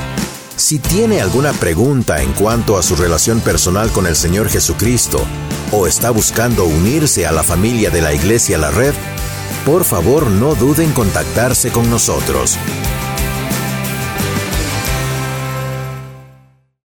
[0.57, 5.25] Si tiene alguna pregunta en cuanto a su relación personal con el Señor Jesucristo
[5.73, 8.93] o está buscando unirse a la familia de la Iglesia La Red,
[9.65, 12.59] por favor no duden en contactarse con nosotros.